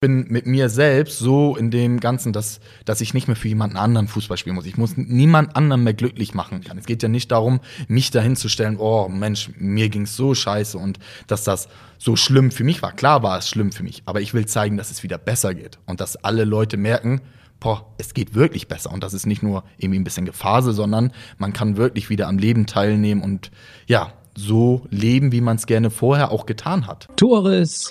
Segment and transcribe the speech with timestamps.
[0.00, 3.76] bin mit mir selbst so in dem Ganzen, dass, dass ich nicht mehr für jemanden
[3.76, 4.64] anderen Fußball spielen muss.
[4.64, 6.78] Ich muss niemand anderen mehr glücklich machen kann.
[6.78, 10.78] Es geht ja nicht darum, mich dahin zu stellen, oh Mensch, mir ging's so scheiße
[10.78, 11.68] und dass das
[11.98, 12.92] so schlimm für mich war.
[12.92, 15.78] Klar war es schlimm für mich, aber ich will zeigen, dass es wieder besser geht
[15.84, 17.20] und dass alle Leute merken,
[17.60, 18.92] boah, es geht wirklich besser.
[18.92, 22.38] Und das ist nicht nur irgendwie ein bisschen Gefase, sondern man kann wirklich wieder am
[22.38, 23.50] Leben teilnehmen und
[23.86, 27.08] ja, so leben, wie man es gerne vorher auch getan hat.
[27.16, 27.90] Tores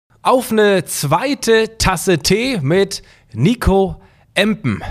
[0.23, 3.01] auf eine zweite Tasse Tee mit
[3.33, 4.01] Nico
[4.35, 4.83] Empen.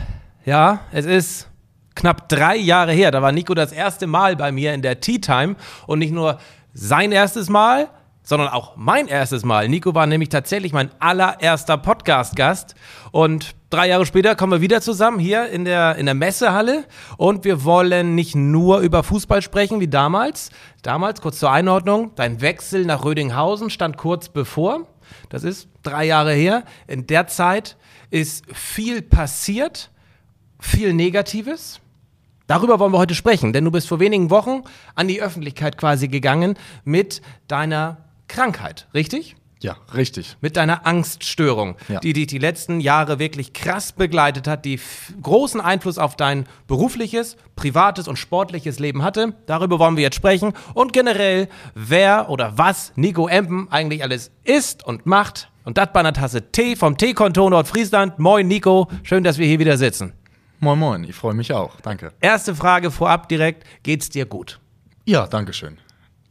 [0.44, 1.48] Ja, es ist
[1.94, 3.12] knapp drei Jahre her.
[3.12, 5.54] Da war Nico das erste Mal bei mir in der Tea Time
[5.86, 6.38] und nicht nur
[6.74, 7.88] sein erstes Mal,
[8.24, 9.68] sondern auch mein erstes Mal.
[9.68, 12.74] Nico war nämlich tatsächlich mein allererster Podcast-Gast
[13.12, 16.84] und drei Jahre später kommen wir wieder zusammen hier in der, in der Messehalle
[17.18, 20.50] und wir wollen nicht nur über Fußball sprechen wie damals.
[20.82, 24.86] Damals, kurz zur Einordnung, dein Wechsel nach Rödinghausen stand kurz bevor.
[25.28, 26.64] Das ist drei Jahre her.
[26.86, 27.76] In der Zeit
[28.10, 29.90] ist viel passiert,
[30.58, 31.80] viel Negatives.
[32.46, 36.08] Darüber wollen wir heute sprechen, denn du bist vor wenigen Wochen an die Öffentlichkeit quasi
[36.08, 39.36] gegangen mit deiner Krankheit, richtig?
[39.62, 40.36] Ja, richtig.
[40.40, 42.00] Mit deiner Angststörung, ja.
[42.00, 44.80] die dich die letzten Jahre wirklich krass begleitet hat, die
[45.20, 49.34] großen Einfluss auf dein berufliches, privates und sportliches Leben hatte.
[49.44, 50.54] Darüber wollen wir jetzt sprechen.
[50.72, 55.50] Und generell, wer oder was Nico Empen eigentlich alles ist und macht.
[55.64, 58.18] Und das bei einer Tasse Tee vom Teekonto Nordfriesland.
[58.18, 60.14] Moin Nico, schön, dass wir hier wieder sitzen.
[60.58, 61.78] Moin Moin, ich freue mich auch.
[61.82, 62.12] Danke.
[62.20, 64.58] Erste Frage vorab direkt, geht's dir gut?
[65.04, 65.76] Ja, danke schön.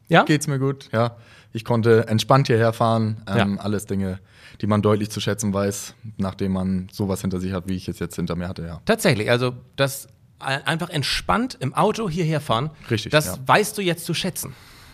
[0.08, 0.24] Ja?
[0.24, 1.16] Geht's mir gut, ja.
[1.52, 3.24] Ich konnte entspannt hierher fahren.
[3.28, 3.62] Ähm, ja.
[3.62, 4.20] Alles Dinge,
[4.62, 8.00] die man deutlich zu schätzen weiß, nachdem man sowas hinter sich hat, wie ich es
[8.00, 8.82] jetzt hinter mir hatte, ja.
[8.86, 10.08] Tatsächlich, also das
[10.40, 12.70] einfach entspannt im Auto hierher fahren.
[12.90, 13.12] Richtig.
[13.12, 13.38] Das ja.
[13.46, 14.54] weißt du jetzt zu schätzen.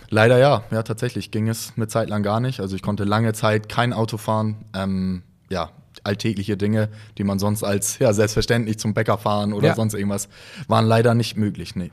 [0.10, 2.60] Leider ja, ja, tatsächlich ging es eine Zeit lang gar nicht.
[2.60, 4.66] Also ich konnte lange Zeit kein Auto fahren.
[4.74, 5.72] Ähm, ja,
[6.04, 9.76] alltägliche Dinge, die man sonst als ja, selbstverständlich zum Bäcker fahren oder ja.
[9.76, 10.30] sonst irgendwas,
[10.68, 11.76] waren leider nicht möglich.
[11.76, 11.92] Nee.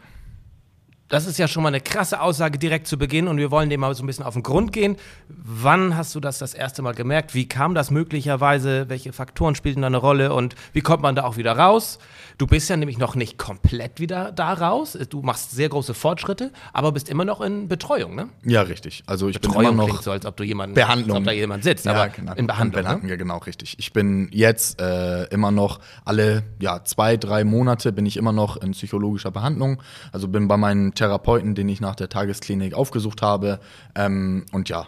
[1.12, 3.81] Das ist ja schon mal eine krasse Aussage direkt zu Beginn und wir wollen dem
[3.81, 4.97] mal so ein bisschen auf den Grund gehen.
[5.28, 7.34] Wann hast du das das erste Mal gemerkt?
[7.34, 8.89] Wie kam das möglicherweise?
[8.89, 11.99] Welche Faktoren spielten da eine Rolle und wie kommt man da auch wieder raus?
[12.39, 14.97] Du bist ja nämlich noch nicht komplett wieder da raus.
[15.11, 18.31] Du machst sehr große Fortschritte, aber bist immer noch in Betreuung, ne?
[18.47, 19.03] Ja, richtig.
[19.05, 21.27] Also ich Betreuung bin immer noch klingt so, als ob du jemanden Behandlung, als ob
[21.27, 22.33] da jemand sitzt, ja, aber genau.
[22.37, 22.84] in Behandlung.
[22.84, 23.11] Behandlung ne?
[23.11, 23.75] Ja, genau, richtig.
[23.78, 28.56] Ich bin jetzt äh, immer noch alle ja, zwei, drei Monate bin ich immer noch
[28.56, 29.83] in psychologischer Behandlung.
[30.11, 33.59] Also bin bei meinen Therapeuten, den ich nach der Tagesklinik aufgesucht habe.
[33.97, 34.87] Ähm, und ja,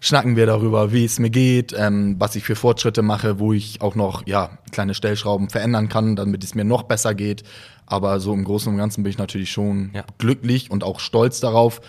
[0.00, 3.80] schnacken wir darüber, wie es mir geht, ähm, was ich für Fortschritte mache, wo ich
[3.80, 7.44] auch noch ja, kleine Stellschrauben verändern kann, damit es mir noch besser geht.
[7.86, 10.04] Aber so im Großen und Ganzen bin ich natürlich schon ja.
[10.18, 11.80] glücklich und auch stolz darauf,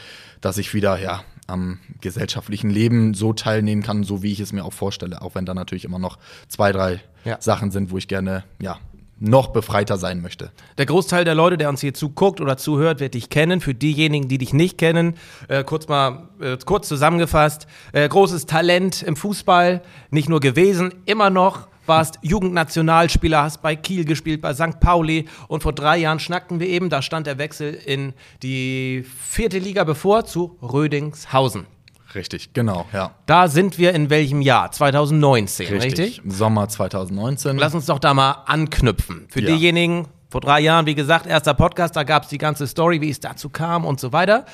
[0.41, 4.63] dass ich wieder ja, am gesellschaftlichen Leben so teilnehmen kann, so wie ich es mir
[4.63, 5.23] auch vorstelle.
[5.23, 7.37] Auch wenn da natürlich immer noch zwei, drei ja.
[7.39, 8.77] Sachen sind, wo ich gerne ja,
[9.17, 10.51] noch befreiter sein möchte.
[10.77, 13.61] Der Großteil der Leute, der uns hier zuguckt oder zuhört, wird dich kennen.
[13.61, 15.15] Für diejenigen, die dich nicht kennen,
[15.47, 21.29] äh, kurz mal äh, kurz zusammengefasst: äh, großes Talent im Fußball, nicht nur gewesen, immer
[21.29, 21.67] noch.
[21.87, 24.79] Warst Jugendnationalspieler, hast bei Kiel gespielt, bei St.
[24.79, 29.59] Pauli und vor drei Jahren schnackten wir eben, da stand der Wechsel in die vierte
[29.59, 31.67] Liga bevor zu Rödingshausen.
[32.15, 33.11] Richtig, genau, ja.
[33.25, 34.71] Da sind wir in welchem Jahr?
[34.71, 35.99] 2019, richtig?
[35.99, 36.21] richtig?
[36.25, 37.57] Sommer 2019.
[37.57, 39.27] Lass uns doch da mal anknüpfen.
[39.29, 39.55] Für ja.
[39.55, 43.09] diejenigen, vor drei Jahren, wie gesagt, erster Podcast, da gab es die ganze Story, wie
[43.09, 44.45] es dazu kam und so weiter.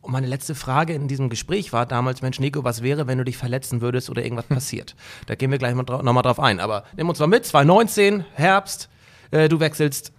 [0.00, 3.24] Und meine letzte Frage in diesem Gespräch war damals, Mensch, Nico, was wäre, wenn du
[3.24, 4.96] dich verletzen würdest oder irgendwas passiert?
[5.26, 6.58] Da gehen wir gleich mal nochmal drauf ein.
[6.58, 8.88] Aber nimm uns mal mit, 2019, Herbst,
[9.30, 10.12] äh, du wechselst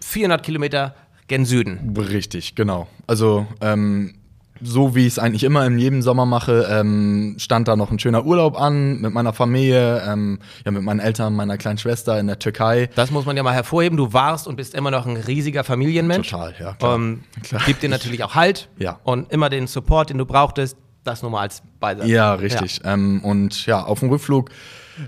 [0.00, 0.94] 400 Kilometer
[1.28, 1.96] gen Süden.
[1.96, 2.88] Richtig, genau.
[3.06, 4.14] Also ähm,
[4.62, 7.98] so wie ich es eigentlich immer in jedem Sommer mache, ähm, stand da noch ein
[7.98, 12.26] schöner Urlaub an mit meiner Familie, ähm, ja, mit meinen Eltern, meiner kleinen Schwester in
[12.26, 12.88] der Türkei.
[12.94, 13.96] Das muss man ja mal hervorheben.
[13.96, 16.30] Du warst und bist immer noch ein riesiger Familienmensch.
[16.30, 16.72] Total, ja.
[16.74, 16.94] Klar.
[16.94, 17.62] Ähm, klar.
[17.66, 18.98] Gibt dir natürlich auch Halt ja.
[19.04, 20.76] und immer den Support, den du brauchtest.
[21.04, 22.06] Das nur mal als Beisatz.
[22.06, 22.80] Ja, richtig.
[22.84, 24.50] Ähm, und ja, auf dem Rückflug,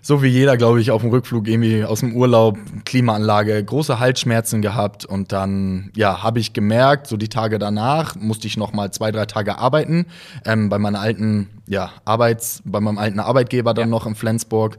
[0.02, 4.62] so wie jeder, glaube ich, auf dem Rückflug irgendwie aus dem Urlaub, Klimaanlage, große Halsschmerzen
[4.62, 8.90] gehabt und dann, ja, habe ich gemerkt, so die Tage danach musste ich noch mal
[8.92, 10.06] zwei, drei Tage arbeiten
[10.44, 13.90] ähm, bei meiner alten, ja, Arbeits, bei meinem alten Arbeitgeber dann Ja.
[13.90, 14.78] noch in Flensburg.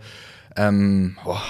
[0.58, 1.42] Ähm, boah,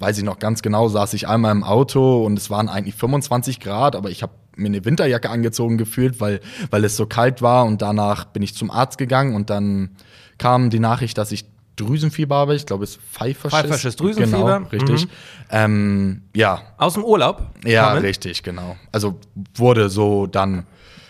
[0.00, 3.60] weiß ich noch ganz genau, saß ich einmal im Auto und es waren eigentlich 25
[3.60, 6.40] Grad, aber ich habe mir eine Winterjacke angezogen gefühlt, weil,
[6.70, 9.90] weil es so kalt war und danach bin ich zum Arzt gegangen und dann
[10.38, 11.44] kam die Nachricht, dass ich
[11.78, 12.54] Drüsenfieber habe.
[12.54, 13.60] Ich glaube, es ist Pfeifersches.
[13.60, 14.58] Pfeifersches Drüsenfieber.
[14.58, 15.06] Genau, richtig.
[15.06, 15.10] Mhm.
[15.50, 17.46] Ähm, ja, Aus dem Urlaub?
[17.64, 18.02] ja, kommen.
[18.02, 18.76] richtig, genau.
[18.92, 19.18] Also
[19.54, 20.66] wurde so dann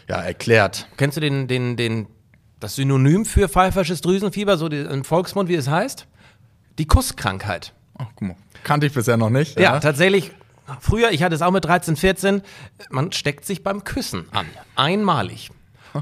[0.08, 0.86] ja erklärt.
[0.96, 2.06] Kennst du den, den, den,
[2.60, 6.06] das Synonym für pfeifersches Drüsenfieber, so die, im Volksmund, wie es heißt?
[6.78, 7.72] Die Kusskrankheit.
[7.98, 8.36] Oh, guck mal.
[8.64, 9.58] Kannte ich bisher noch nicht.
[9.58, 10.32] Ja, tatsächlich.
[10.80, 12.42] Früher, ich hatte es auch mit 13, 14,
[12.90, 14.46] man steckt sich beim Küssen an.
[14.76, 15.50] Einmalig.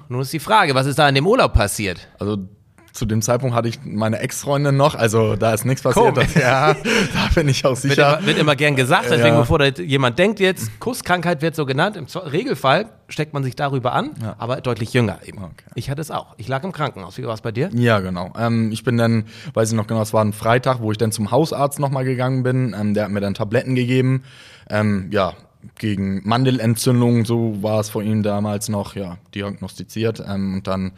[0.08, 2.08] Nun ist die Frage, was ist da in dem Urlaub passiert?
[2.18, 2.48] Also
[2.96, 6.14] zu dem Zeitpunkt hatte ich meine Ex-Freundin noch, also da ist nichts passiert.
[6.14, 6.30] Komisch.
[6.36, 8.18] Ja, da bin ich auch Wird sicher.
[8.18, 9.40] immer, wird immer gern gesagt, deswegen, Ja.
[9.40, 13.92] bevor da jemand denkt jetzt, Kusskrankheit wird so genannt, im Regelfall steckt man sich darüber
[13.92, 15.38] an, aber deutlich jünger eben.
[15.44, 15.52] Okay.
[15.74, 16.34] Ich hatte es auch.
[16.38, 17.18] Ich lag im Krankenhaus.
[17.18, 17.70] Wie war es bei dir?
[17.74, 18.32] Ja, genau.
[18.38, 21.12] Ähm, ich bin dann, weiß ich noch genau, es war ein Freitag, wo ich dann
[21.12, 22.74] zum Hausarzt nochmal gegangen bin.
[22.78, 24.24] Ähm, der hat mir dann Tabletten gegeben.
[24.68, 25.34] Ähm, ja,
[25.78, 30.22] gegen Mandelentzündung, so war es vor ihm damals noch, ja, diagnostiziert.
[30.26, 30.92] Ähm, und dann,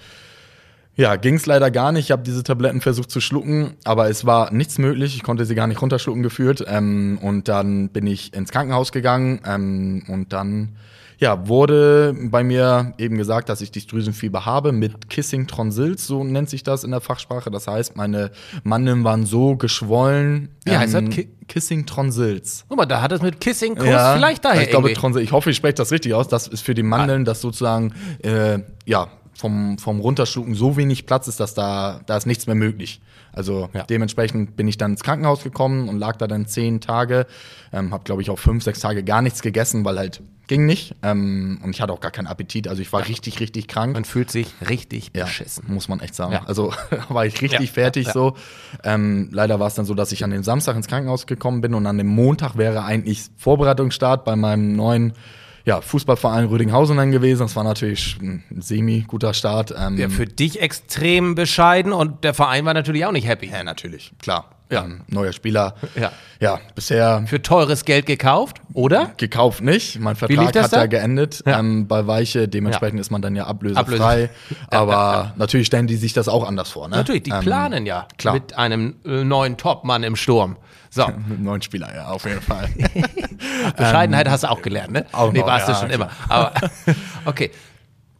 [0.98, 2.06] ja, ging es leider gar nicht.
[2.06, 5.14] Ich habe diese Tabletten versucht zu schlucken, aber es war nichts möglich.
[5.14, 6.64] Ich konnte sie gar nicht runterschlucken geführt.
[6.66, 10.76] Ähm, und dann bin ich ins Krankenhaus gegangen ähm, und dann
[11.18, 16.22] ja, wurde bei mir eben gesagt, dass ich die Drüsenfieber habe mit Kissing Tonsils, so
[16.22, 17.50] nennt sich das in der Fachsprache.
[17.50, 18.30] Das heißt, meine
[18.62, 20.48] Mandeln waren so geschwollen.
[20.64, 21.04] Wie heißt das?
[21.10, 22.64] Ki Kissing Tonsils.
[22.68, 24.92] Guck mal, da hat es mit Kissing Kuss vielleicht daher Ich glaube.
[24.92, 26.28] Tonsil, ich hoffe, ich spreche das richtig aus.
[26.28, 29.08] Das ist für die Mandeln, dass sozusagen, äh, ja,
[29.38, 33.00] vom, vom Runterschlucken so wenig Platz ist, dass da, da ist nichts mehr möglich.
[33.32, 33.84] Also Ja.
[33.84, 37.26] dementsprechend bin ich dann ins Krankenhaus gekommen und lag da dann zehn Tage.
[37.72, 40.94] Ähm, hab, glaube ich, auch fünf, sechs Tage gar nichts gegessen, weil halt ging nicht.
[41.02, 42.66] Ähm, und ich hatte auch gar keinen Appetit.
[42.66, 43.92] Also ich war richtig, richtig krank.
[43.92, 45.64] Man fühlt sich richtig Ja, beschissen.
[45.68, 46.32] muss man echt sagen.
[46.32, 46.42] Ja.
[46.46, 46.72] Also
[47.10, 48.14] war ich richtig Ja, fertig ja, ja.
[48.14, 48.34] so.
[48.82, 51.74] Ähm, leider war es dann so, dass ich an dem Samstag ins Krankenhaus gekommen bin
[51.74, 55.12] und an dem Montag wäre eigentlich Vorbereitungsstart bei meinem neuen
[55.68, 57.40] ja, Fußballverein Rödinghausen dann gewesen.
[57.42, 59.74] Das war natürlich ein semi-guter Start.
[59.78, 63.50] Ähm, Ja, für dich extrem bescheiden und der Verein war natürlich auch nicht happy.
[63.50, 64.46] ja, natürlich, klar.
[64.70, 64.84] Ja.
[64.84, 65.74] Ähm, neuer Spieler.
[65.98, 66.12] Ja.
[66.40, 69.12] ja, bisher Für teures Geld gekauft, oder?
[69.16, 69.98] gekauft nicht.
[69.98, 70.76] Mein Vertrag hat da?
[70.80, 71.58] ja geendet Ja.
[71.58, 72.48] Ähm, bei Weiche.
[72.48, 74.28] Dementsprechend ist man dann ja ablösefrei.
[74.70, 76.88] Aber natürlich stellen die sich das auch anders vor.
[76.88, 76.96] Ne?
[76.96, 78.34] Natürlich, die Ähm, planen ja klar.
[78.34, 80.56] mit einem äh, neuen Topmann im Sturm.
[80.90, 82.68] So, Mit neuen Spieler, ja, auf jeden Fall.
[83.76, 85.00] Bescheidenheit hast du auch gelernt, ne?
[85.00, 86.00] Ähm, auch nee, noch, warst du ja, schon klar.
[86.00, 86.10] immer.
[86.28, 86.52] Aber
[87.24, 87.50] okay.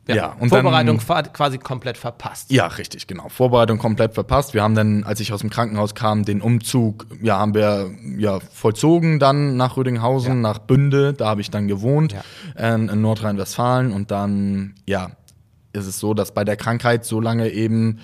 [0.07, 2.51] Ja, Ja, und dann- Vorbereitung fa- quasi komplett verpasst.
[2.51, 3.29] Ja, richtig, genau.
[3.29, 4.55] Vorbereitung komplett verpasst.
[4.55, 8.39] Wir haben dann, als ich aus dem Krankenhaus kam, den Umzug, ja, haben wir ja
[8.41, 10.41] vollzogen dann nach Rödinghausen, Ja.
[10.41, 11.13] nach Bünde.
[11.13, 12.23] Da habe ich dann gewohnt Ja.
[12.57, 13.93] ähm, in Nordrhein-Westfalen.
[13.93, 15.11] Und dann, ja,
[15.75, 17.99] ist es so, dass bei der Krankheit so lange eben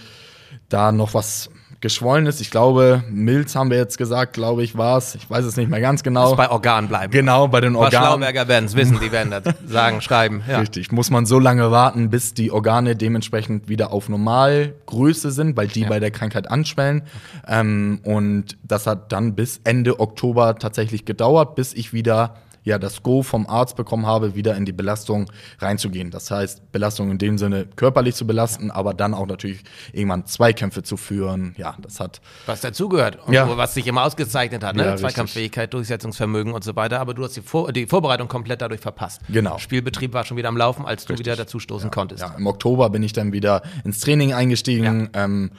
[0.69, 1.49] da noch was
[1.84, 2.40] geschwollen ist.
[2.40, 5.14] Ich glaube, Milz haben wir jetzt gesagt, glaube ich, war es.
[5.14, 6.28] Ich weiß es nicht mehr ganz genau.
[6.31, 7.12] Muss bei Organen bleiben.
[7.12, 8.06] genau, bei den Was Organen.
[8.06, 10.42] Schlauberger werden es wissen, die werden das sagen, schreiben.
[10.48, 10.60] Ja.
[10.60, 15.69] Richtig, muss man so lange warten, bis die Organe dementsprechend wieder auf Normalgröße sind, weil
[15.69, 15.88] die Ja.
[15.90, 17.02] bei der Krankheit anschwellen.
[17.46, 23.02] Ähm, und das hat dann bis Ende Oktober tatsächlich gedauert, bis ich wieder ja das
[23.02, 25.31] Go vom Arzt bekommen habe, wieder in die Belastung
[25.61, 26.11] reinzugehen.
[26.11, 29.62] Das heißt, Belastung in dem Sinne körperlich zu belasten, aber dann auch natürlich
[29.93, 31.55] irgendwann Zweikämpfe zu führen.
[31.58, 33.56] Ja, das hat Was dazugehört und Ja.
[33.56, 34.82] was sich immer ausgezeichnet hat, ne?
[34.84, 35.10] Ja, richtig.
[35.10, 37.00] Zweikampffähigkeit, Durchsetzungsvermögen und so weiter.
[37.00, 39.20] Aber du hast die, Vor die Vorbereitung komplett dadurch verpasst.
[39.29, 39.58] Genau.
[39.58, 42.22] Spielbetrieb war schon wieder am Laufen, als du wieder dazu stoßen konntest.
[42.22, 45.10] Ja, im Oktober bin ich dann wieder ins Training eingestiegen.
[45.15, 45.24] Ja.
[45.24, 45.50] Ähm,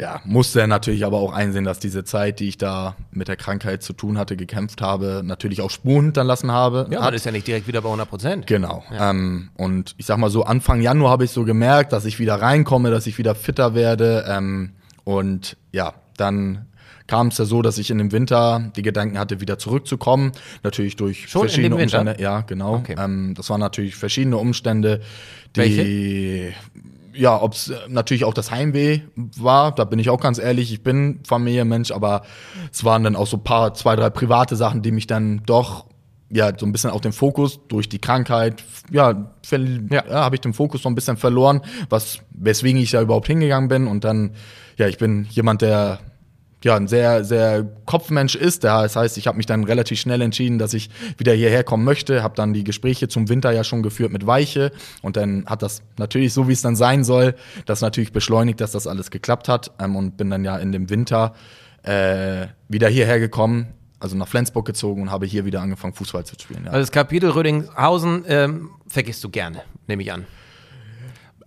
[0.00, 3.82] ja, musste natürlich aber auch einsehen, dass diese Zeit, die ich da mit der Krankheit
[3.82, 6.86] zu tun hatte, gekämpft habe, natürlich auch Spuren hinterlassen habe.
[6.90, 8.46] Ja, Hat- man ist ja nicht direkt wieder bei 100 Prozent.
[8.46, 8.84] Genau.
[8.96, 12.36] Ähm, und ich sag mal so, Anfang Januar habe ich so gemerkt, dass ich wieder
[12.40, 14.24] reinkomme, dass ich wieder fitter werde.
[14.28, 14.70] Ähm,
[15.04, 16.66] und ja, dann
[17.08, 20.30] kam es ja so, dass ich in dem Winter die Gedanken hatte, wieder zurückzukommen.
[20.62, 21.74] Natürlich durch Schon verschiedene?
[21.76, 22.16] Umstände.
[22.20, 22.74] Ja, genau.
[22.74, 22.94] Okay.
[22.98, 25.00] Ähm, das waren natürlich verschiedene Umstände,
[25.56, 26.54] die Welche?
[27.18, 30.82] Ja, ob es natürlich auch das Heimweh war, da bin ich auch ganz ehrlich, ich
[30.84, 32.22] bin Familienmensch, aber
[32.72, 35.86] es waren dann auch so ein paar, zwei, drei private Sachen, die mich dann doch
[36.30, 39.32] ja so ein bisschen auf den Fokus durch die Krankheit, ja,
[39.90, 40.04] Ja.
[40.08, 40.20] ja.
[40.20, 43.88] habe ich den Fokus so ein bisschen verloren, was weswegen ich da überhaupt hingegangen bin
[43.88, 44.34] und dann,
[44.76, 45.98] ja, ich bin jemand, der
[46.64, 48.64] ja, ein sehr, sehr Kopfmensch ist.
[48.64, 52.22] Das heißt, ich habe mich dann relativ schnell entschieden, dass ich wieder hierher kommen möchte.
[52.22, 54.72] Habe dann die Gespräche zum Winter ja schon geführt mit Weiche.
[55.02, 57.34] Und dann hat das natürlich, so wie es dann sein soll,
[57.66, 59.70] das natürlich beschleunigt, dass das alles geklappt hat.
[59.78, 61.34] Ähm, und bin dann ja in dem Winter
[61.84, 63.68] äh, wieder hierher gekommen,
[64.00, 66.64] also nach Flensburg gezogen und habe hier wieder angefangen, Fußball zu spielen.
[66.64, 66.70] Ja.
[66.70, 70.26] Also das Kapitel Rödinghausen ähm, vergisst du gerne, nehme ich an.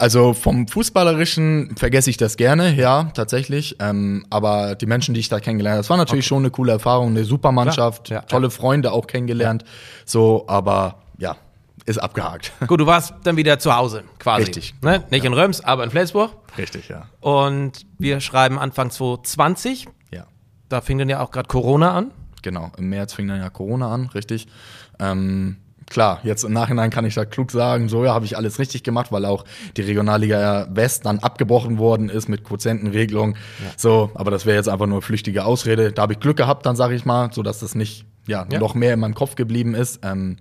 [0.01, 3.75] Also vom Fußballerischen vergesse ich das gerne, ja, tatsächlich.
[3.79, 6.29] Ähm, aber die Menschen, die ich da kennengelernt habe, das war natürlich okay.
[6.29, 8.49] schon eine coole Erfahrung, eine super Mannschaft, ja, tolle ja.
[8.49, 9.63] Freunde auch kennengelernt.
[10.05, 11.37] So, aber ja,
[11.85, 12.51] ist abgehakt.
[12.67, 14.45] Gut, du warst dann wieder zu Hause, quasi.
[14.45, 14.73] Richtig.
[14.81, 15.03] Ne?
[15.11, 16.31] Nicht in Röms, aber in Flensburg.
[16.57, 17.05] Richtig, ja.
[17.19, 19.87] Und wir schreiben Anfang 2020.
[20.11, 20.25] Ja.
[20.67, 22.09] Da fing dann ja auch gerade Corona an.
[22.41, 24.47] Genau, im März fing dann ja Corona an, richtig.
[24.97, 25.57] Ähm,
[25.91, 28.83] klar, jetzt im Nachhinein kann ich da klug sagen, so ja, habe ich alles richtig
[28.83, 29.45] gemacht, weil auch
[29.77, 33.35] die Regionalliga West dann abgebrochen worden ist mit Quotientenregelung.
[33.35, 33.71] Ja.
[33.77, 35.91] So, aber das wäre jetzt einfach nur flüchtige Ausrede.
[35.91, 38.59] Da habe ich Glück gehabt, dann sage ich mal, so dass das nicht ja, ja,
[38.59, 39.99] noch mehr in meinem Kopf geblieben ist.
[40.03, 40.37] Ähm,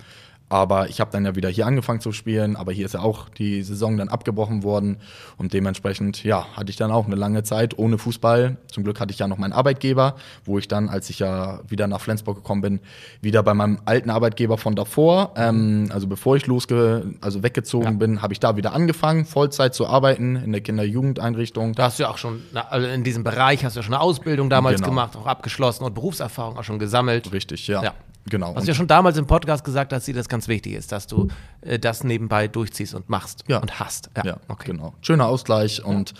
[0.51, 3.29] aber ich habe dann ja wieder hier angefangen zu spielen, aber hier ist ja auch
[3.29, 4.99] die Saison dann abgebrochen worden
[5.39, 8.57] und dementsprechend, ja, hatte ich dann auch eine lange Zeit ohne Fußball.
[8.67, 11.87] Zum Glück hatte ich ja noch meinen Arbeitgeber, wo ich dann, als ich ja wieder
[11.87, 12.81] nach Flensburg gekommen bin,
[13.23, 17.93] wieder bei meinem alten Arbeitgeber von davor, ähm, also bevor ich losge, also weggezogen ja.
[17.93, 21.75] bin, habe ich da wieder angefangen, Vollzeit zu arbeiten in der Kinder-Jugendeinrichtung.
[21.75, 24.03] Da hast du ja auch schon, also in diesem Bereich hast du ja schon eine
[24.03, 24.89] Ausbildung damals genau.
[24.89, 27.31] gemacht, auch abgeschlossen und Berufserfahrung auch schon gesammelt.
[27.31, 27.85] Richtig, ja.
[27.85, 27.95] ja.
[28.29, 28.55] Genau.
[28.55, 31.07] Hast du ja schon damals im Podcast gesagt, dass dir das ganz wichtig ist, dass
[31.07, 31.29] du
[31.63, 33.59] äh, das nebenbei durchziehst und machst ja.
[33.59, 34.11] und hast.
[34.17, 34.73] Ja, ja okay.
[34.73, 34.95] genau.
[35.01, 36.15] Schöner Ausgleich und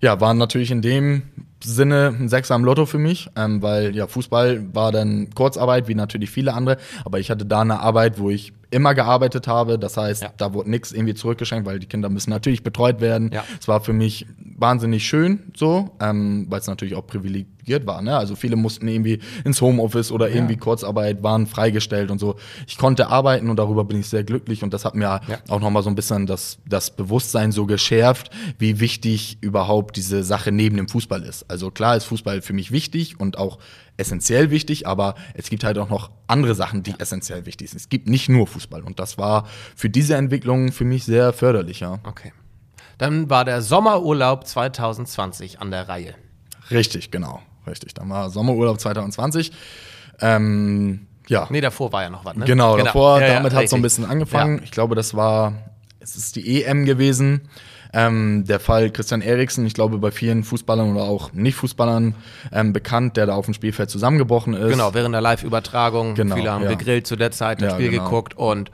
[0.00, 1.22] ja, war natürlich in dem
[1.62, 5.94] Sinne ein Sechser am Lotto für mich, ähm, weil ja, Fußball war dann Kurzarbeit, wie
[5.94, 9.78] natürlich viele andere, aber ich hatte da eine Arbeit, wo ich immer gearbeitet habe.
[9.78, 10.32] Das heißt, ja.
[10.36, 13.30] da wurde nichts irgendwie zurückgeschenkt, weil die Kinder müssen natürlich betreut werden.
[13.32, 13.44] Ja.
[13.60, 14.26] Es war für mich
[14.60, 18.02] wahnsinnig schön so, ähm, weil es natürlich auch privilegiert war.
[18.02, 18.16] Ne?
[18.16, 20.60] Also viele mussten irgendwie ins Homeoffice oder irgendwie ja.
[20.60, 22.36] Kurzarbeit waren freigestellt und so.
[22.66, 25.20] Ich konnte arbeiten und darüber bin ich sehr glücklich und das hat mir ja.
[25.48, 30.52] auch nochmal so ein bisschen das, das Bewusstsein so geschärft, wie wichtig überhaupt diese Sache
[30.52, 31.50] neben dem Fußball ist.
[31.50, 33.58] Also klar ist Fußball für mich wichtig und auch
[33.96, 37.78] essentiell wichtig, aber es gibt halt auch noch andere Sachen, die essentiell wichtig sind.
[37.78, 41.80] Es gibt nicht nur Fußball und das war für diese Entwicklung für mich sehr förderlich,
[41.80, 41.98] ja.
[42.04, 42.32] Okay.
[43.00, 46.14] Dann war der Sommerurlaub 2020 an der Reihe.
[46.70, 47.40] Richtig, genau.
[47.66, 47.94] Richtig.
[47.94, 49.52] Dann war Sommerurlaub 2020.
[50.20, 51.46] Ähm, ja.
[51.48, 52.44] Nee, davor war ja noch was, ne?
[52.44, 52.84] Genau, genau.
[52.84, 54.58] davor, ja, damit ja, hat es so ein bisschen angefangen.
[54.58, 54.64] Ja.
[54.64, 55.54] Ich glaube, das war,
[55.98, 57.48] es ist die EM gewesen.
[57.94, 62.14] Ähm, der Fall Christian Eriksen, ich glaube, bei vielen Fußballern oder auch Nicht-Fußballern
[62.52, 64.72] ähm, bekannt, der da auf dem Spielfeld zusammengebrochen ist.
[64.72, 66.16] Genau, während der Live-Übertragung.
[66.16, 68.04] Genau, Viele haben gegrillt zu der Zeit, das Spiel genau.
[68.04, 68.70] geguckt und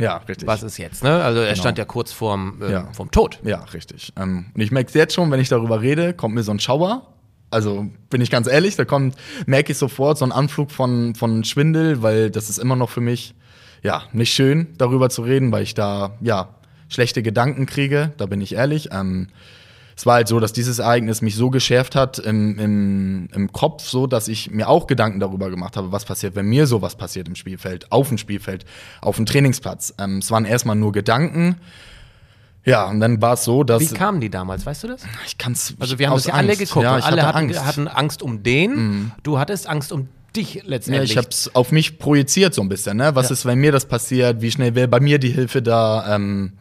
[0.00, 0.46] ja, richtig.
[0.46, 1.22] Was ist jetzt, ne?
[1.22, 1.60] Also er genau.
[1.60, 2.88] stand ja kurz vorm, äh, ja.
[2.92, 3.38] vorm Tod.
[3.44, 4.12] Ja, richtig.
[4.16, 6.60] Ähm, und ich merke es jetzt schon, wenn ich darüber rede, kommt mir so ein
[6.60, 7.06] Schauer.
[7.50, 9.16] Also bin ich ganz ehrlich, da kommt,
[9.46, 13.00] merke ich sofort so einen Anflug von, von Schwindel, weil das ist immer noch für
[13.00, 13.34] mich,
[13.82, 16.54] ja, nicht schön, darüber zu reden, weil ich da, ja,
[16.88, 18.90] schlechte Gedanken kriege, da bin ich ehrlich.
[18.92, 19.28] Ähm,
[20.00, 23.86] es war halt so, dass dieses Ereignis mich so geschärft hat im, im, im Kopf,
[23.86, 27.28] so dass ich mir auch Gedanken darüber gemacht habe, was passiert, wenn mir sowas passiert
[27.28, 28.64] im Spielfeld, auf dem Spielfeld,
[29.02, 29.92] auf dem Trainingsplatz.
[29.98, 31.56] Ähm, es waren erstmal nur Gedanken.
[32.64, 33.82] Ja, und dann war es so, dass.
[33.82, 35.02] Wie kamen die damals, weißt du das?
[35.26, 35.74] Ich kann's.
[35.78, 36.82] Also, wir haben das ja alle geguckt.
[36.82, 37.66] Ja, alle hatten Angst.
[37.66, 38.70] hatten Angst um den.
[38.76, 39.12] Mhm.
[39.22, 41.10] Du hattest Angst um dich letztendlich.
[41.10, 43.14] Ja, ich hab's auf mich projiziert so ein bisschen, ne?
[43.14, 43.34] Was ja.
[43.34, 44.40] ist, wenn mir das passiert?
[44.40, 46.16] Wie schnell wäre bei mir die Hilfe da?
[46.16, 46.54] Ähm,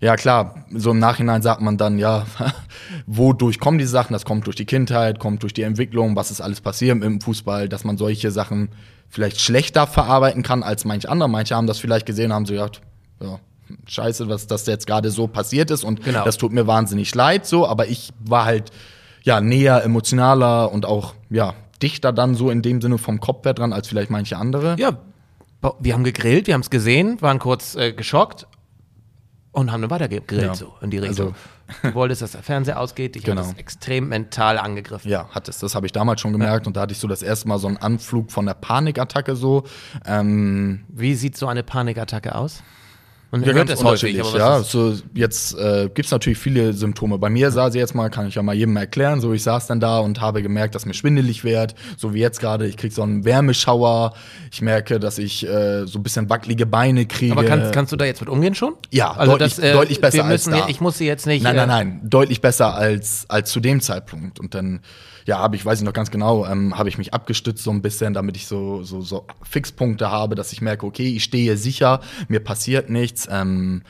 [0.00, 2.26] ja klar, so im Nachhinein sagt man dann, ja,
[3.06, 4.12] wodurch kommen diese Sachen?
[4.12, 7.68] Das kommt durch die Kindheit, kommt durch die Entwicklung, was ist alles passiert im Fußball,
[7.68, 8.70] dass man solche Sachen
[9.08, 11.28] vielleicht schlechter verarbeiten kann als manche andere.
[11.28, 12.80] Manche haben das vielleicht gesehen, haben so gedacht,
[13.20, 13.38] ja,
[13.86, 16.24] scheiße, was das jetzt gerade so passiert ist und genau.
[16.24, 18.70] das tut mir wahnsinnig leid so, aber ich war halt
[19.22, 23.54] ja näher, emotionaler und auch ja dichter dann so in dem Sinne vom Kopf her
[23.54, 24.76] dran als vielleicht manche andere.
[24.78, 24.98] Ja,
[25.80, 28.46] wir haben gegrillt, wir haben es gesehen, waren kurz äh, geschockt,
[29.56, 30.54] und haben dann weiter gegrillt, ja.
[30.54, 31.28] so in die Richtung.
[31.28, 33.40] Also, du wolltest, dass der Fernseher ausgeht, dich genau.
[33.40, 35.10] hat das extrem mental angegriffen.
[35.10, 35.58] Ja, hat es.
[35.58, 36.68] Das habe ich damals schon gemerkt ja.
[36.68, 39.64] und da hatte ich so das erste Mal so einen Anflug von der Panikattacke so.
[40.04, 42.62] Ähm, Wie sieht so eine Panikattacke aus?
[43.40, 44.16] Man ja, hört es häufig.
[44.16, 47.18] ja, so jetzt äh, gibt es natürlich viele Symptome.
[47.18, 49.66] Bei mir sah sie jetzt mal, kann ich ja mal jedem erklären, so ich saß
[49.66, 52.92] dann da und habe gemerkt, dass mir schwindelig wird, so wie jetzt gerade, ich krieg
[52.92, 54.14] so einen Wärmeschauer,
[54.50, 57.32] ich merke, dass ich äh, so ein bisschen wackelige Beine kriege.
[57.32, 58.74] Aber kannst, kannst du da jetzt mit umgehen schon?
[58.90, 60.68] Ja, also deutlich, das, äh, deutlich besser müssen, als da.
[60.68, 61.42] Ich muss sie jetzt nicht...
[61.42, 64.80] Nein, nein, äh, nein, deutlich besser als, als zu dem Zeitpunkt und dann
[65.26, 67.82] ja, habe ich, weiß ich noch ganz genau, ähm, habe ich mich abgestützt so ein
[67.82, 72.00] bisschen, damit ich so, so, so Fixpunkte habe, dass ich merke, okay, ich stehe sicher,
[72.28, 73.28] mir passiert nichts.
[73.30, 73.82] Ähm,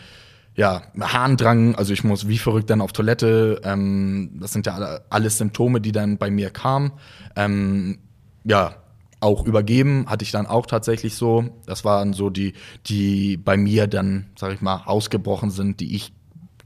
[0.55, 3.61] ja, Harndrang, also ich muss wie verrückt dann auf Toilette.
[3.63, 6.93] Ähm, das sind ja alles Symptome, die dann bei mir kamen.
[7.37, 7.99] Ähm,
[8.45, 8.77] ja,
[9.21, 11.45] auch übergeben hatte ich dann auch tatsächlich so.
[11.67, 12.55] Das waren so die,
[12.87, 16.13] die bei mir dann, sag ich mal, ausgebrochen sind, die ich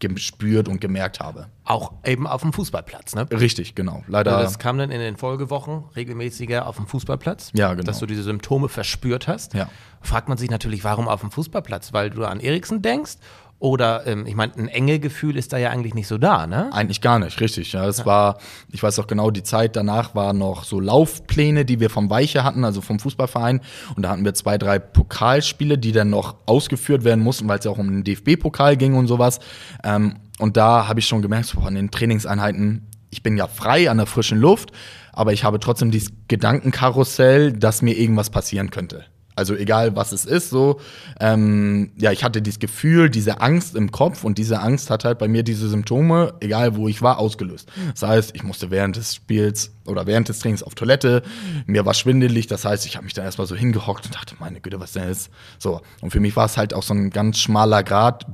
[0.00, 1.46] gespürt und gemerkt habe.
[1.64, 3.30] Auch eben auf dem Fußballplatz, ne?
[3.30, 4.02] Richtig, genau.
[4.08, 4.32] Leider.
[4.32, 7.52] Also das kam dann in den Folgewochen regelmäßiger auf dem Fußballplatz.
[7.54, 7.84] Ja, genau.
[7.84, 9.54] Dass du diese Symptome verspürt hast.
[9.54, 9.68] Ja.
[10.00, 11.92] Fragt man sich natürlich, warum auf dem Fußballplatz?
[11.92, 13.18] Weil du an Eriksen denkst
[13.60, 16.72] oder, ähm, ich meine, ein enge Gefühl ist da ja eigentlich nicht so da, ne?
[16.72, 17.72] Eigentlich gar nicht, richtig.
[17.72, 18.06] Ja, es ja.
[18.06, 18.38] war,
[18.72, 22.42] ich weiß auch genau, die Zeit danach war noch so Laufpläne, die wir vom Weiche
[22.42, 23.60] hatten, also vom Fußballverein.
[23.94, 27.66] Und da hatten wir zwei, drei Pokalspiele, die dann noch ausgeführt werden mussten, weil es
[27.66, 29.40] ja auch um den DFB-Pokal ging und sowas.
[29.84, 33.90] Ähm, und da habe ich schon gemerkt, so an den Trainingseinheiten, ich bin ja frei
[33.90, 34.72] an der frischen Luft,
[35.12, 39.04] aber ich habe trotzdem dieses Gedankenkarussell, dass mir irgendwas passieren könnte.
[39.36, 40.80] Also egal, was es ist, so.
[41.18, 45.18] Ähm, ja, ich hatte dieses Gefühl, diese Angst im Kopf und diese Angst hat halt
[45.18, 47.70] bei mir diese Symptome, egal wo ich war, ausgelöst.
[47.92, 51.22] Das heißt, ich musste während des Spiels oder während des Trainings auf Toilette,
[51.66, 54.60] mir war schwindelig, das heißt, ich habe mich dann erstmal so hingehockt und dachte, meine
[54.60, 55.30] Güte, was denn jetzt?
[55.58, 55.80] So.
[56.00, 58.26] Und für mich war es halt auch so ein ganz schmaler Grad,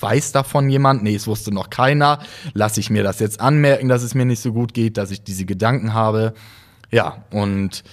[0.00, 1.02] weiß davon jemand?
[1.02, 2.20] Nee, es wusste noch keiner.
[2.54, 5.22] Lasse ich mir das jetzt anmerken, dass es mir nicht so gut geht, dass ich
[5.22, 6.34] diese Gedanken habe.
[6.90, 7.84] Ja, und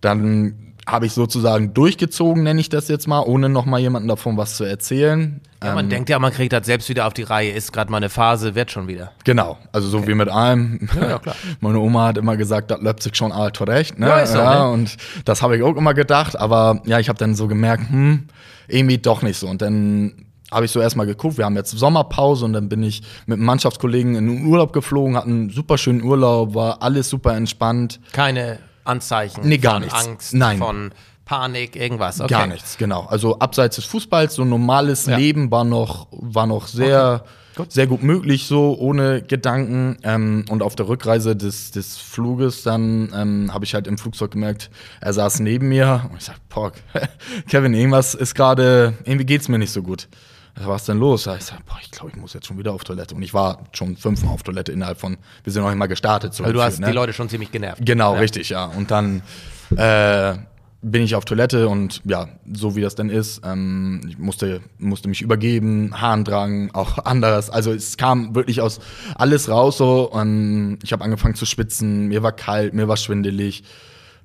[0.00, 4.36] dann habe ich sozusagen durchgezogen, nenne ich das jetzt mal, ohne noch mal jemandem davon
[4.36, 5.40] was zu erzählen.
[5.62, 7.90] Ja, man ähm, denkt ja, man kriegt das selbst wieder auf die Reihe, ist gerade
[7.90, 9.10] mal eine Phase, wird schon wieder.
[9.24, 10.08] Genau, also so okay.
[10.08, 10.88] wie mit allem.
[10.94, 11.34] Ja, ja, klar.
[11.60, 13.98] Meine Oma hat immer gesagt, das läuft sich schon alt recht.
[13.98, 14.06] Ne?
[14.06, 14.72] Ja, ist so, ja, ne?
[14.72, 18.28] Und das habe ich auch immer gedacht, aber ja, ich habe dann so gemerkt, hm,
[18.68, 19.48] irgendwie doch nicht so.
[19.48, 23.02] Und dann habe ich so erstmal geguckt, wir haben jetzt Sommerpause und dann bin ich
[23.26, 27.34] mit einem Mannschaftskollegen in den Urlaub geflogen, hatten einen super schönen Urlaub, war alles super
[27.34, 27.98] entspannt.
[28.12, 30.06] Keine Anzeichen nee, gar von nichts.
[30.06, 30.58] Angst, Nein.
[30.58, 30.92] von
[31.24, 32.20] Panik, irgendwas.
[32.20, 32.32] Okay.
[32.32, 33.02] Gar nichts, genau.
[33.06, 35.16] Also abseits des Fußballs, so ein normales ja.
[35.16, 37.62] Leben war noch, war noch sehr, okay.
[37.62, 37.72] gut.
[37.72, 39.98] sehr gut möglich, so ohne Gedanken.
[40.04, 44.30] Ähm, und auf der Rückreise des, des Fluges dann ähm, habe ich halt im Flugzeug
[44.30, 46.70] gemerkt, er saß neben mir und ich sag, boah,
[47.48, 50.08] Kevin, irgendwas ist gerade, irgendwie geht's mir nicht so gut
[50.64, 51.26] was denn los?
[51.26, 53.14] Ich sag, boah, ich glaube, ich muss jetzt schon wieder auf Toilette.
[53.14, 56.34] Und ich war schon fünfmal auf Toilette innerhalb von, wir sind noch nicht mal gestartet.
[56.34, 56.86] So also du hast ne?
[56.86, 57.84] die Leute schon ziemlich genervt.
[57.84, 58.20] Genau, ja.
[58.20, 58.66] richtig, ja.
[58.66, 59.22] Und dann
[59.76, 60.34] äh,
[60.82, 65.08] bin ich auf Toilette und ja, so wie das denn ist, ähm, ich musste, musste
[65.08, 67.50] mich übergeben, Harndrang, auch anderes.
[67.50, 68.80] Also es kam wirklich aus
[69.14, 73.64] alles raus so und ich habe angefangen zu schwitzen, mir war kalt, mir war schwindelig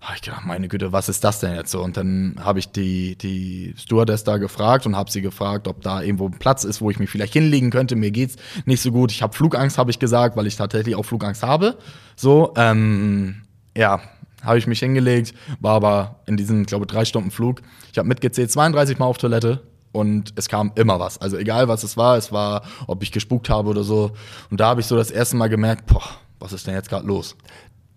[0.02, 1.82] habe ich gedacht, meine Güte, was ist das denn jetzt so?
[1.84, 6.02] Und dann habe ich die, die Stewardess da gefragt und habe sie gefragt, ob da
[6.02, 7.96] irgendwo ein Platz ist, wo ich mich vielleicht hinlegen könnte.
[7.96, 8.36] Mir geht's
[8.66, 9.12] nicht so gut.
[9.12, 11.78] Ich habe Flugangst, habe ich gesagt, weil ich tatsächlich auch Flugangst habe.
[12.16, 13.44] So, ähm,
[13.78, 14.02] ja,
[14.44, 17.62] habe ich mich hingelegt, war aber in diesem, glaube drei Stunden Flug.
[17.92, 19.62] Ich habe mitgezählt, 32 Mal auf Toilette
[19.92, 21.20] und es kam immer was.
[21.20, 24.12] Also egal, was es war, es war, ob ich gespukt habe oder so.
[24.50, 26.02] Und da habe ich so das erste Mal gemerkt, boah,
[26.40, 27.36] was ist denn jetzt gerade los?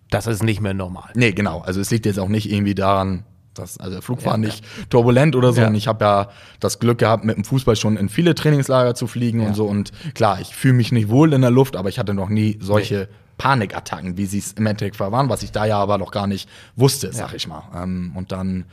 [0.09, 1.09] Das ist nicht mehr normal.
[1.15, 1.61] Nee, genau.
[1.61, 4.63] Also es liegt jetzt auch nicht irgendwie daran, dass, also der Flug war ja, nicht
[4.63, 4.83] ja.
[4.89, 5.61] turbulent oder so.
[5.61, 5.67] Ja.
[5.67, 9.07] Und ich habe ja das Glück gehabt, mit dem Fußball schon in viele Trainingslager zu
[9.07, 9.65] fliegen und so.
[9.65, 12.59] Und klar, ich fühle mich nicht wohl in der Luft, aber ich hatte noch nie
[12.61, 13.07] solche nee.
[13.37, 16.49] Panikattacken, wie sie es im Endeffekt waren, was ich da ja aber noch gar nicht
[16.75, 17.63] wusste, sag ich mal.
[17.75, 18.65] Ähm, und dann,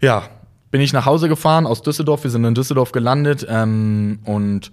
[0.00, 0.24] ja,
[0.70, 2.24] bin ich nach Hause gefahren aus Düsseldorf.
[2.24, 4.72] Wir sind in Düsseldorf gelandet ähm, und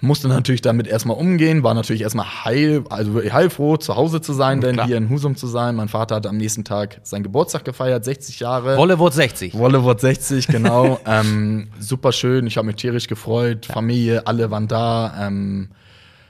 [0.00, 4.60] musste natürlich damit erstmal umgehen, war natürlich erstmal heil, also heilfroh, zu Hause zu sein,
[4.60, 5.74] denn hier in Husum zu sein.
[5.74, 8.76] Mein Vater hat am nächsten Tag seinen Geburtstag gefeiert, 60 Jahre.
[8.76, 9.54] Wolle wurde 60.
[9.54, 11.00] Wolle wurde 60, genau.
[11.06, 13.74] ähm, super schön, ich habe mich tierisch gefreut, ja.
[13.74, 15.26] Familie, alle waren da.
[15.26, 15.68] Ähm,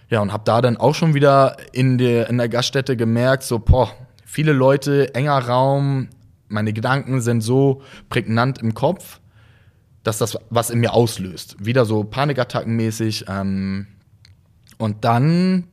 [0.09, 3.59] ja, und habe da dann auch schon wieder in der, in der Gaststätte gemerkt, so,
[3.59, 3.91] boah,
[4.25, 6.09] viele Leute, enger Raum,
[6.49, 9.19] meine Gedanken sind so prägnant im Kopf
[10.07, 11.57] dass das was in mir auslöst.
[11.59, 13.25] Wieder so Panikattackenmäßig.
[13.29, 13.88] Ähm,
[14.79, 15.64] und dann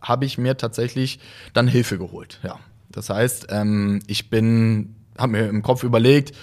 [0.00, 1.20] habe ich mir tatsächlich
[1.52, 2.40] dann Hilfe geholt.
[2.42, 2.58] Ja,
[2.90, 6.34] das heißt, ähm, ich bin, habe mir im Kopf überlegt,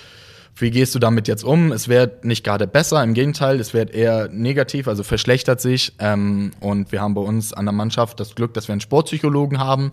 [0.56, 1.72] wie gehst du damit jetzt um?
[1.72, 5.94] Es wird nicht gerade besser, im Gegenteil, es wird eher negativ, also verschlechtert sich.
[6.00, 9.60] Ähm, und wir haben bei uns an der Mannschaft das Glück, dass wir einen Sportpsychologen
[9.60, 9.92] haben,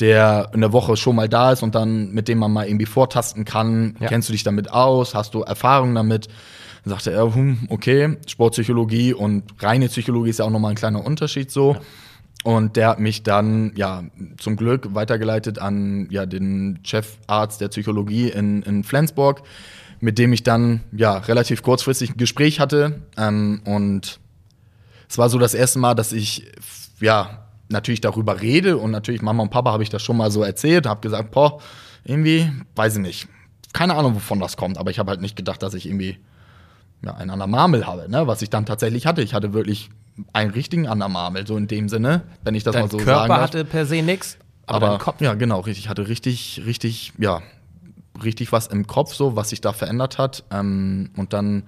[0.00, 2.86] der in der Woche schon mal da ist und dann mit dem man mal irgendwie
[2.86, 3.96] vortasten kann.
[4.00, 4.08] Ja.
[4.08, 5.14] Kennst du dich damit aus?
[5.14, 6.28] Hast du Erfahrung damit?
[6.84, 11.04] Dann sagte er, hm, okay, Sportpsychologie und reine Psychologie ist ja auch nochmal ein kleiner
[11.04, 11.72] Unterschied so.
[11.72, 11.80] Ja.
[12.44, 14.04] Und der hat mich dann, ja,
[14.36, 19.42] zum Glück weitergeleitet an ja, den Chefarzt der Psychologie in, in Flensburg,
[20.00, 23.00] mit dem ich dann ja relativ kurzfristig ein Gespräch hatte.
[23.16, 24.20] Ähm, und
[25.08, 26.52] es war so das erste Mal, dass ich
[27.00, 30.42] ja natürlich darüber rede und natürlich Mama und Papa habe ich das schon mal so
[30.42, 31.60] erzählt, habe gesagt, boah,
[32.04, 33.28] irgendwie, weiß ich nicht,
[33.72, 36.18] keine Ahnung, wovon das kommt, aber ich habe halt nicht gedacht, dass ich irgendwie
[37.04, 38.26] ja, einen Anormamel habe, ne?
[38.26, 39.22] was ich dann tatsächlich hatte.
[39.22, 39.90] Ich hatte wirklich
[40.32, 43.28] einen richtigen Anormamel, so in dem Sinne, wenn ich das Dein mal so Körper sagen
[43.28, 43.40] darf.
[43.40, 45.20] hatte per se nichts, aber, Aber Kopf.
[45.20, 45.84] ja, genau, richtig.
[45.84, 47.42] Ich hatte richtig, richtig, ja,
[48.22, 50.44] richtig was im Kopf, so, was sich da verändert hat.
[50.50, 51.64] Ähm, und dann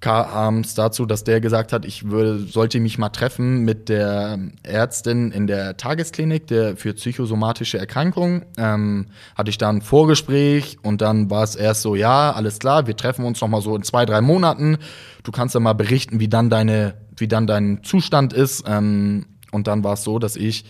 [0.00, 5.32] es dazu, dass der gesagt hat, ich würde, sollte mich mal treffen mit der Ärztin
[5.32, 8.44] in der Tagesklinik der für psychosomatische Erkrankungen.
[8.56, 12.86] Ähm, hatte ich dann ein Vorgespräch und dann war es erst so, ja, alles klar,
[12.86, 14.78] wir treffen uns noch mal so in zwei, drei Monaten.
[15.24, 18.64] Du kannst dann mal berichten, wie dann deine, wie dann dein Zustand ist.
[18.66, 20.66] Ähm, und dann war es so, dass ich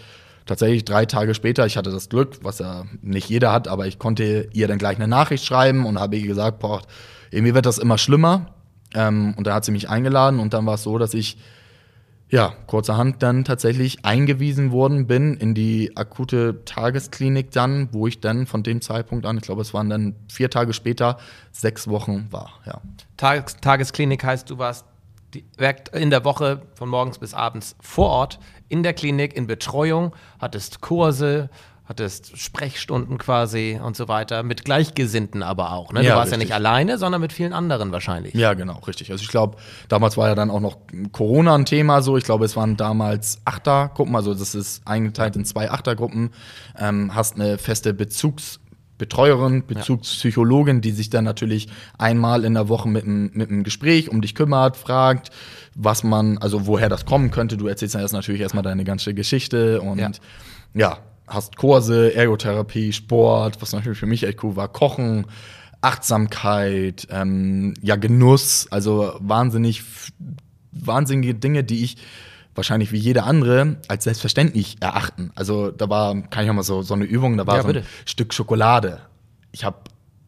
[0.46, 3.98] tatsächlich drei Tage später, ich hatte das Glück, was ja nicht jeder hat, aber ich
[3.98, 6.82] konnte ihr dann gleich eine Nachricht schreiben und habe ihr gesagt, boah,
[7.30, 8.55] irgendwie wird das immer schlimmer.
[8.96, 11.36] Ähm, und da hat sie mich eingeladen und dann war es so, dass ich
[12.28, 18.46] ja kurzerhand dann tatsächlich eingewiesen worden bin in die akute Tagesklinik dann, wo ich dann
[18.46, 21.18] von dem Zeitpunkt an, ich glaube, es waren dann vier Tage später,
[21.52, 22.54] sechs Wochen war.
[22.64, 22.80] Ja,
[23.16, 24.86] Tages Tagesklinik heißt, du warst
[25.92, 30.80] in der Woche von morgens bis abends vor Ort in der Klinik in Betreuung, hattest
[30.80, 31.50] Kurse,
[31.88, 35.92] hattest Sprechstunden quasi und so weiter, mit Gleichgesinnten aber auch.
[35.92, 36.00] Ne?
[36.00, 36.48] Du Ja, warst ja richtig.
[36.50, 38.34] nicht alleine, sondern mit vielen anderen wahrscheinlich.
[38.34, 39.10] Ja, genau, richtig.
[39.12, 39.56] Also ich glaube,
[39.88, 40.78] damals war ja dann auch noch
[41.12, 42.16] Corona ein Thema so.
[42.16, 46.30] Ich glaube, es waren damals Achtergruppen, also das ist eingeteilt in zwei Achtergruppen.
[46.76, 51.68] Ähm, hast eine feste Bezugsbetreuerin, Bezugspsychologin, die sich dann natürlich
[51.98, 55.30] einmal in der Woche mit einem mit einem Gespräch um dich kümmert, fragt,
[55.74, 57.56] was man, also woher das kommen könnte.
[57.56, 60.10] Du erzählst dann erst natürlich erstmal deine ganze Geschichte und Ja.
[60.74, 65.26] ja, hast Kurse, Ergotherapie, Sport, was natürlich für mich echt cool war, Kochen,
[65.80, 69.82] Achtsamkeit, ähm, ja, Genuss, also wahnsinnig,
[70.72, 71.96] wahnsinnige Dinge, die ich
[72.54, 75.30] wahrscheinlich wie jeder andere als selbstverständlich erachten.
[75.34, 77.68] Also da war, kann ich auch mal so, so eine Übung, da war Ja, so
[77.68, 77.82] ein.
[78.04, 79.00] Stück Schokolade.
[79.52, 79.76] Ich habe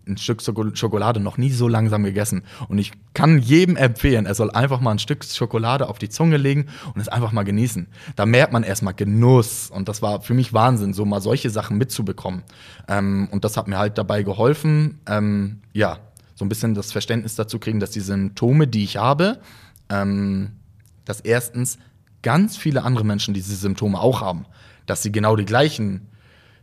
[0.09, 2.43] ein Stück Schoko- Schokolade noch nie so langsam gegessen.
[2.69, 6.37] Und ich kann jedem empfehlen, er soll einfach mal ein Stück Schokolade auf die Zunge
[6.37, 7.89] legen und es einfach mal genießen.
[8.17, 9.71] Da merkt man erstmal Genuss.
[9.71, 12.43] Und das war für mich Wahnsinn, so mal solche Sachen mitzubekommen.
[12.89, 15.99] Ähm, und das hat mir halt dabei geholfen, ähm, ja,
[16.35, 19.41] so ein bisschen das Verständnis dazu kriegen, dass die Symptome, die ich habe,
[19.91, 20.53] ähm,
[21.05, 21.79] dass erstens
[22.23, 24.47] ganz viele andere Menschen diese Symptome auch haben.
[24.87, 26.09] Dass sie genau die gleichen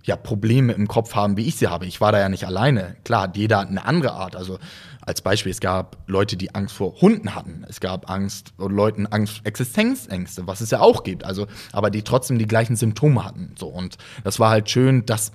[0.06, 1.88] ja, Probleme im Kopf haben, wie ich sie habe.
[1.88, 2.96] Ich war da ja nicht alleine.
[3.04, 4.36] Klar, jeder hat eine andere Art.
[4.36, 4.60] Also
[5.02, 7.66] als Beispiel, es gab Leute, die Angst vor Hunden hatten.
[7.68, 11.26] Es gab Angst, oder Leuten Angst, Existenzängste, was es ja auch gibt.
[11.26, 13.56] Also, aber die trotzdem die gleichen Symptome hatten.
[13.58, 15.32] So, und das war halt schön, dass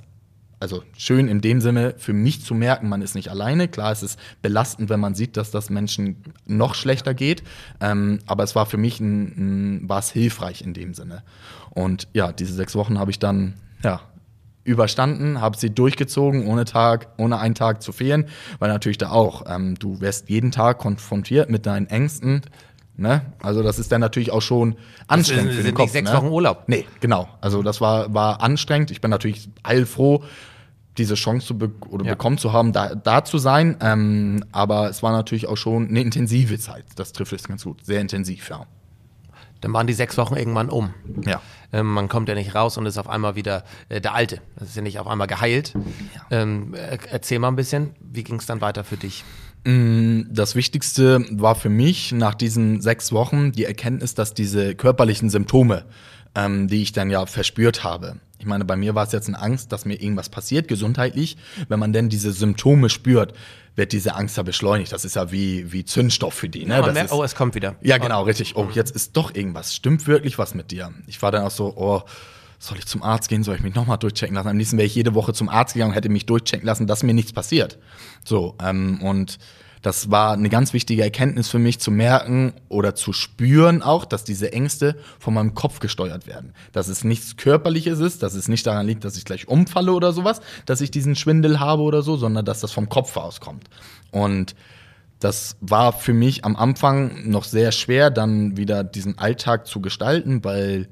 [0.60, 3.66] also schön in dem Sinne für mich zu merken, man ist nicht alleine.
[3.66, 7.42] Klar, es ist belastend, wenn man sieht, dass das Menschen noch schlechter geht.
[7.80, 11.22] Ähm, aber es war für mich ein, ein, war es hilfreich in dem Sinne.
[11.70, 14.02] Und ja, diese sechs Wochen habe ich dann ja
[14.70, 18.26] überstanden, habe sie durchgezogen, ohne Tag, ohne einen Tag zu fehlen,
[18.58, 22.42] weil natürlich da auch, ähm, du wirst jeden Tag konfrontiert mit deinen Ängsten.
[22.96, 23.22] Ne?
[23.42, 25.90] Also das ist dann natürlich auch schon anstrengend sind für den nicht Kopf.
[25.90, 26.16] sechs ne?
[26.18, 26.64] Wochen Urlaub.
[26.66, 27.28] Nee, genau.
[27.40, 28.90] Also das war, war anstrengend.
[28.90, 30.22] Ich bin natürlich heilfroh,
[30.98, 32.12] diese Chance zu be oder Ja.
[32.12, 33.76] bekommen zu haben, da, da zu sein.
[33.80, 36.84] Ähm, aber es war natürlich auch schon eine intensive Zeit.
[36.96, 37.84] Das trifft es ganz gut.
[37.84, 38.66] Sehr intensiv, ja.
[39.62, 40.92] Dann waren die sechs Wochen irgendwann um.
[41.26, 41.40] Ja.
[41.72, 44.40] Ähm, man kommt ja nicht raus und ist auf einmal wieder äh, der Alte.
[44.56, 45.74] Das ist ja nicht auf einmal geheilt.
[46.30, 49.24] Ähm, er, erzähl mal ein bisschen, wie ging es dann weiter für dich?
[49.62, 55.84] Das Wichtigste war für mich nach diesen sechs Wochen die Erkenntnis, dass diese körperlichen Symptome,
[56.34, 59.38] ähm, die ich dann ja verspürt habe, ich meine, bei mir war es jetzt eine
[59.38, 61.36] Angst, dass mir irgendwas passiert, gesundheitlich.
[61.68, 63.34] Wenn man denn diese Symptome spürt,
[63.76, 64.92] wird diese Angst ja beschleunigt.
[64.92, 66.66] Das ist ja wie, wie Zündstoff für die.
[66.66, 66.74] Ne?
[66.74, 67.76] man das merkt, ist, oh, es kommt wieder.
[67.80, 68.56] ja, genau, richtig.
[68.56, 69.74] Oh, jetzt ist doch irgendwas.
[69.74, 70.92] Stimmt wirklich was mit dir?
[71.06, 72.02] Ich war dann auch so, oh,
[72.58, 73.42] soll ich zum Arzt gehen?
[73.42, 74.48] Soll ich mich nochmal durchchecken lassen?
[74.48, 77.02] Am liebsten wäre ich jede Woche zum Arzt gegangen und hätte mich durchchecken lassen, dass
[77.02, 77.78] mir nichts passiert.
[78.24, 79.38] So, ähm, und
[79.82, 84.24] das war eine ganz wichtige Erkenntnis für mich zu merken oder zu spüren auch, dass
[84.24, 86.52] diese Ängste von meinem Kopf gesteuert werden.
[86.72, 90.12] Dass es nichts Körperliches ist, dass es nicht daran liegt, dass ich gleich umfalle oder
[90.12, 93.70] sowas, dass ich diesen Schwindel habe oder so, sondern dass das vom Kopf auskommt.
[94.10, 94.54] Und
[95.18, 100.44] das war für mich am Anfang noch sehr schwer, dann wieder diesen Alltag zu gestalten,
[100.44, 100.88] weil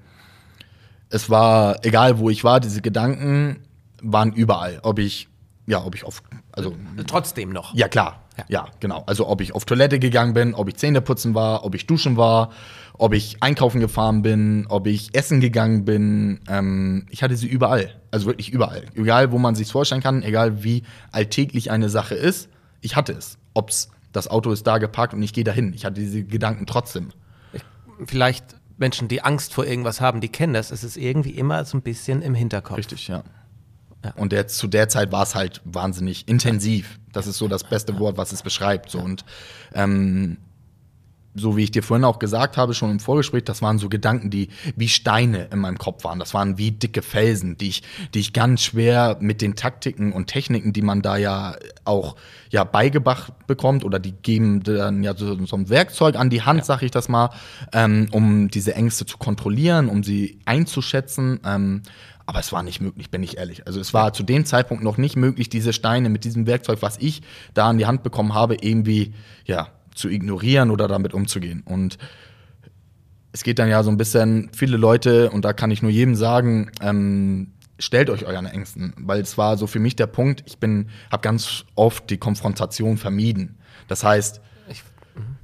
[1.11, 3.61] es war, egal wo ich war, diese Gedanken
[4.03, 4.81] waren überall.
[4.83, 5.29] Ob ich,
[5.67, 6.23] ja, ob ich auf,
[6.53, 6.75] also,
[7.07, 7.75] Trotzdem noch.
[7.75, 8.45] ja klar, Ja.
[8.49, 8.69] ja.
[8.81, 9.05] genau.
[9.07, 12.17] Also ob ich auf Toilette gegangen bin, ob ich Zähne putzen war, ob ich duschen
[12.17, 12.51] war,
[12.95, 16.41] ob ich einkaufen gefahren bin, ob ich essen gegangen bin.
[16.49, 18.85] Ähm, ich hatte sie überall, also wirklich überall.
[18.95, 22.49] Egal, wo man sich vorstellen kann, egal wie alltäglich eine Sache ist,
[22.81, 23.39] ich hatte es.
[23.55, 25.73] Ob's das Auto ist da geparkt und ich gehe dahin.
[25.75, 27.11] Ich hatte diese Gedanken trotzdem.
[28.07, 30.71] Vielleicht Menschen, die Angst vor irgendwas haben, die kennen das.
[30.71, 32.79] Es ist irgendwie immer so ein bisschen im Hinterkopf.
[32.79, 33.23] Richtig, ja.
[34.05, 34.13] Ja.
[34.15, 36.99] Und der, zu der Zeit war es halt wahnsinnig intensiv.
[37.13, 38.91] Das ist so das beste Wort, was es beschreibt.
[38.91, 38.99] So.
[38.99, 39.25] Und
[39.75, 40.39] ähm,
[41.39, 44.31] so wie ich dir vorhin auch gesagt habe, schon im Vorgespräch, das waren so Gedanken,
[44.31, 46.19] die wie Steine in meinem Kopf waren.
[46.19, 47.83] Das waren wie dicke Felsen, die ich,
[48.15, 52.17] die ich ganz schwer mit den Taktiken und Techniken, die man da ja auch
[52.51, 56.61] ja beigebracht bekommt oder die geben dann ja so, so ein Werkzeug an die Hand,
[56.61, 56.65] ja.
[56.65, 57.31] sag ich das mal,
[57.73, 61.41] ähm, um diese Ängste zu kontrollieren, um sie einzuschätzen.
[61.45, 61.83] Ähm,
[62.29, 63.67] aber es war nicht möglich, bin ich ehrlich.
[63.67, 66.99] Also es war zu dem Zeitpunkt noch nicht möglich, diese Steine mit diesem Werkzeug, was
[66.99, 67.23] ich
[67.55, 69.15] da an die Hand bekommen habe, irgendwie
[69.47, 71.63] ja zu ignorieren oder damit umzugehen.
[71.65, 71.97] Und
[73.33, 76.17] es geht dann ja so ein bisschen, viele Leute, und da kann ich nur jedem
[76.17, 80.59] sagen, ähm, stellt euch euren Ängsten, weil es war so für mich der Punkt, ich
[80.59, 83.57] bin, habe ganz oft die Konfrontation vermieden.
[83.87, 84.83] Das heißt, ich,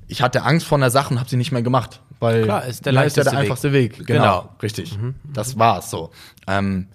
[0.07, 2.87] ich hatte Angst vor einer Sache und habe sie nicht mehr gemacht, weil Klar, ist
[2.87, 3.99] der, ja, ist ja der einfachste Weg.
[3.99, 4.07] Weg.
[4.07, 4.57] Genau, genau.
[4.63, 4.99] richtig.
[4.99, 5.15] Mhm.
[5.33, 6.11] Das war's so.
[6.47, 6.89] Ähm,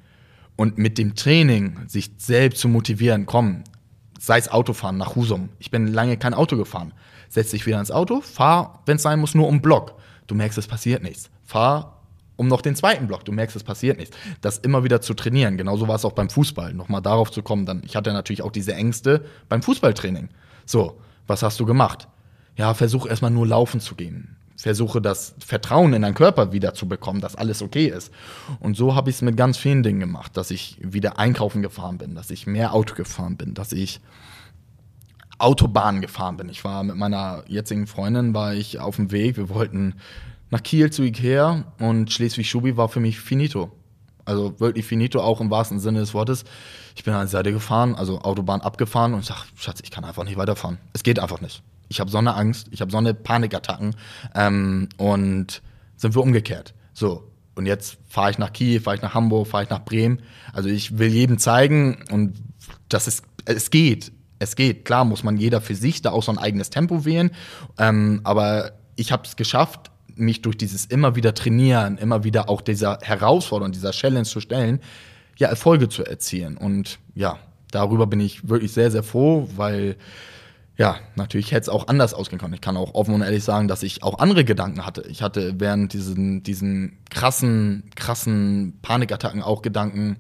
[0.56, 3.64] und mit dem Training, sich selbst zu motivieren, komm,
[4.20, 5.50] sei es Autofahren nach Husum.
[5.60, 6.94] Ich bin lange kein Auto gefahren
[7.30, 9.96] setz dich wieder ins Auto, fahr, wenn es sein muss, nur um Block.
[10.28, 11.30] Du merkst, es passiert nichts.
[11.46, 11.96] Fahr
[12.36, 13.26] um noch den zweiten Block.
[13.26, 14.16] Du merkst, es passiert nichts.
[14.42, 15.58] Das immer wieder zu trainieren.
[15.58, 16.74] Genauso war es auch beim Fußball.
[16.74, 20.30] Nochmal darauf zu kommen, dann, ich hatte natürlich auch diese Ängste beim Fußballtraining.
[20.66, 22.08] So, was hast du gemacht?
[22.56, 24.38] Ja, versuch erstmal nur laufen zu gehen.
[24.62, 28.12] Versuche das Vertrauen in deinen Körper wieder zu bekommen, dass alles okay ist.
[28.60, 31.98] Und so habe ich es mit ganz vielen Dingen gemacht, dass ich wieder einkaufen gefahren
[31.98, 34.02] bin, dass ich mehr Auto gefahren bin, dass ich
[35.38, 36.50] Autobahn gefahren bin.
[36.50, 39.38] Ich war mit meiner jetzigen Freundin, war ich auf dem Weg.
[39.38, 39.96] Wir wollten
[40.50, 43.72] nach Kiel zu Ikea und Schleswig-Schubi war für mich finito.
[44.26, 46.44] Also wirklich finito, auch im wahrsten Sinne des Wortes.
[46.98, 50.04] Ich bin an die Seite gefahren, also Autobahn abgefahren und ich sag, Schatz, ich kann
[50.04, 50.80] einfach nicht weiterfahren.
[50.92, 51.64] Es geht einfach nicht.
[51.90, 53.96] Ich habe so eine Angst, ich habe so eine Panikattacken
[54.36, 55.62] ähm, und
[55.98, 56.74] sind wir umgekehrt.
[56.94, 60.22] So, und jetzt fahre ich nach Kiel, fahre ich nach Hamburg, fahre ich nach Bremen.
[60.54, 62.36] Also ich will jedem zeigen und
[62.88, 64.86] das ist, es geht es geht.
[64.86, 67.32] Klar muss man jeder für sich da auch so ein eigenes Tempo wählen.
[67.78, 72.62] Ähm, aber ich habe es geschafft, mich durch dieses immer wieder trainieren, immer wieder auch
[72.62, 74.80] dieser Herausforderung, dieser Challenge zu stellen,
[75.38, 76.58] ja, Erfolge zu erzielen.
[76.58, 77.38] Und ja,
[77.72, 79.96] darüber bin ich wirklich sehr, sehr froh, weil
[80.80, 82.54] ja, natürlich hätte es auch anders ausgehen können.
[82.54, 85.04] Ich kann auch offen und ehrlich sagen, dass ich auch andere Gedanken hatte.
[85.10, 90.16] Ich hatte während diesen, diesen krassen, krassen Panikattacken auch Gedanken,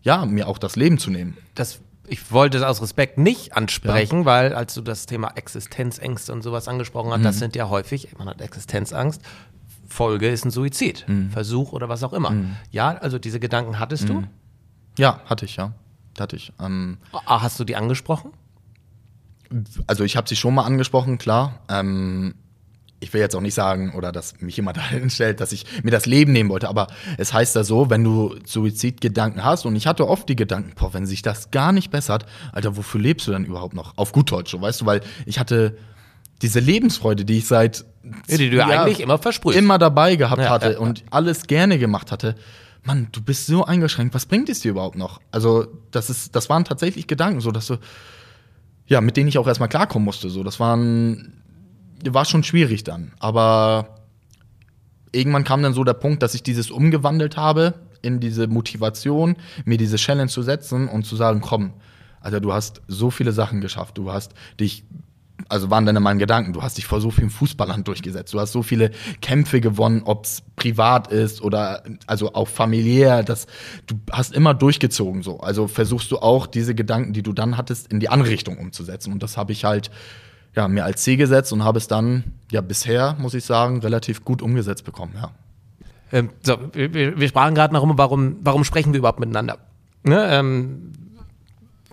[0.00, 1.36] ja, mir auch das Leben zu nehmen.
[1.54, 4.24] Das ich wollte es aus Respekt nicht ansprechen, ja.
[4.24, 7.24] weil als du das Thema Existenzängste und sowas angesprochen hast, mhm.
[7.24, 9.20] das sind ja häufig, man hat Existenzangst,
[9.88, 11.28] Folge ist ein Suizid, mhm.
[11.28, 12.30] Versuch oder was auch immer.
[12.30, 12.56] Mhm.
[12.70, 14.14] Ja, also diese Gedanken hattest du?
[14.14, 14.28] Mhm.
[14.96, 15.74] Ja, hatte ich, ja.
[16.18, 16.54] Hatte ich.
[16.58, 18.32] Ähm, ah, Hast du die angesprochen?
[19.86, 21.60] Also ich habe sie schon mal angesprochen, klar.
[21.68, 22.34] Ähm,
[23.00, 25.90] ich will jetzt auch nicht sagen, oder dass mich jemand dahin stellt, dass ich mir
[25.90, 29.86] das Leben nehmen wollte, aber es heißt da so, wenn du Suizidgedanken hast, und ich
[29.86, 33.32] hatte oft die Gedanken, boah, wenn sich das gar nicht bessert, Alter, wofür lebst du
[33.32, 33.96] denn überhaupt noch?
[33.96, 35.76] Auf gut Deutsch, so, weißt du, weil ich hatte
[36.42, 37.84] diese Lebensfreude, die ich seit
[38.28, 39.58] ja, die du ja, eigentlich immer versprühst.
[39.58, 42.36] Immer dabei gehabt ja, hatte ja, und alles gerne gemacht hatte.
[42.84, 45.20] Mann, du bist so eingeschränkt, was bringt es dir überhaupt noch?
[45.30, 47.76] Also, das ist, das waren tatsächlich Gedanken, so dass du,
[48.88, 50.30] ja, mit denen ich auch erstmal klarkommen musste.
[50.30, 51.38] So, das waren
[52.04, 53.12] war schon schwierig dann.
[53.18, 53.96] Aber
[55.12, 59.78] irgendwann kam dann so der Punkt, dass ich dieses umgewandelt habe in diese Motivation, mir
[59.78, 61.74] diese Challenge zu setzen und zu sagen, komm,
[62.20, 64.84] Alter, du hast so viele Sachen geschafft, du hast dich,
[65.48, 68.40] also waren dann in meinen Gedanken, du hast dich vor so vielen Fußballern durchgesetzt, du
[68.40, 68.90] hast so viele
[69.22, 73.46] Kämpfe gewonnen, ob es privat ist oder also auch familiär, das,
[73.86, 75.40] du hast immer durchgezogen so.
[75.40, 79.12] Also versuchst du auch diese Gedanken, die du dann hattest, in die andere Richtung umzusetzen.
[79.12, 79.90] Und das habe ich halt
[80.54, 84.24] ja, mir als Ziel gesetzt und habe es dann, ja, bisher, muss ich sagen, relativ
[84.24, 85.30] gut umgesetzt bekommen, ja.
[86.10, 89.58] Ähm, so, wir, wir sprachen gerade immer, warum, warum sprechen wir überhaupt miteinander?
[90.04, 90.92] Ne, ähm,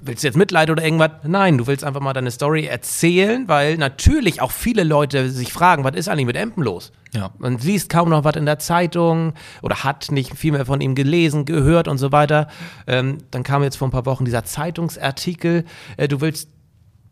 [0.05, 1.11] willst du jetzt Mitleid oder irgendwas?
[1.23, 5.83] Nein, du willst einfach mal deine Story erzählen, weil natürlich auch viele Leute sich fragen,
[5.83, 6.91] was ist eigentlich mit Empen los?
[7.11, 7.31] Ja.
[7.37, 10.95] Man liest kaum noch was in der Zeitung oder hat nicht viel mehr von ihm
[10.95, 12.47] gelesen, gehört und so weiter.
[12.87, 15.65] Ähm, dann kam jetzt vor ein paar Wochen dieser Zeitungsartikel.
[15.97, 16.49] Äh, du willst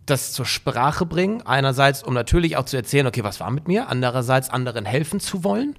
[0.05, 1.41] das zur Sprache bringen.
[1.43, 3.89] Einerseits, um natürlich auch zu erzählen, okay, was war mit mir?
[3.89, 5.75] Andererseits, anderen helfen zu wollen.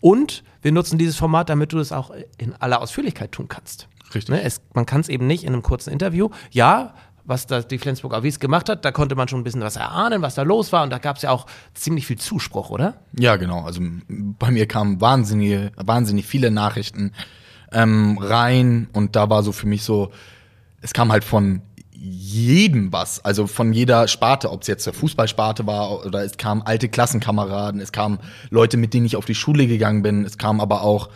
[0.00, 3.88] Und wir nutzen dieses Format, damit du es auch in aller Ausführlichkeit tun kannst.
[4.14, 4.34] Richtig.
[4.34, 6.30] Ne, es, man kann es eben nicht in einem kurzen Interview.
[6.50, 6.94] Ja,
[7.24, 10.22] was da die Flensburg Avis gemacht hat, da konnte man schon ein bisschen was erahnen,
[10.22, 10.82] was da los war.
[10.82, 12.94] Und da gab es ja auch ziemlich viel Zuspruch, oder?
[13.18, 13.62] Ja, genau.
[13.62, 17.12] Also bei mir kamen wahnsinnige, wahnsinnig viele Nachrichten
[17.72, 18.88] ähm, rein.
[18.92, 20.10] Und da war so für mich so,
[20.80, 21.62] es kam halt von
[22.02, 26.62] jedem was, also von jeder Sparte, ob es jetzt der Fußballsparte war oder es kamen
[26.62, 30.62] alte Klassenkameraden, es kamen Leute, mit denen ich auf die Schule gegangen bin, es kamen
[30.62, 31.10] aber auch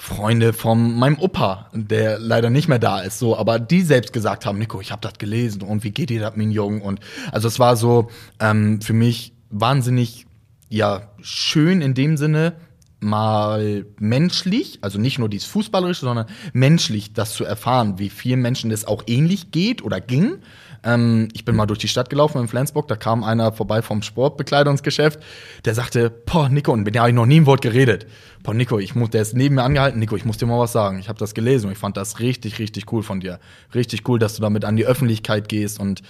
[0.00, 4.46] Freunde von meinem Opa, der leider nicht mehr da ist, so, aber die selbst gesagt
[4.46, 6.80] haben, Nico, ich habe das gelesen und wie geht dir das, mein Jungen?
[6.80, 7.00] Und
[7.32, 8.08] also es war so
[8.38, 10.26] ähm, für mich wahnsinnig
[10.68, 12.54] ja schön in dem Sinne,
[13.00, 18.70] mal menschlich, also nicht nur dieses Fußballerische, sondern menschlich das zu erfahren, wie vielen Menschen
[18.70, 20.38] das auch ähnlich geht oder ging.
[20.84, 24.02] Ähm, ich bin mal durch die Stadt gelaufen in Flensburg, da kam einer vorbei vom
[24.02, 25.20] Sportbekleidungsgeschäft,
[25.64, 28.06] der sagte, boah, Nico, und mit dem habe ich noch nie ein Wort geredet.
[28.42, 30.72] Boah, Nico, ich muss, der ist neben mir angehalten, Nico, ich muss dir mal was
[30.72, 30.98] sagen.
[30.98, 33.40] Ich habe das gelesen und ich fand das richtig, richtig cool von dir.
[33.74, 36.02] Richtig cool, dass du damit an die Öffentlichkeit gehst und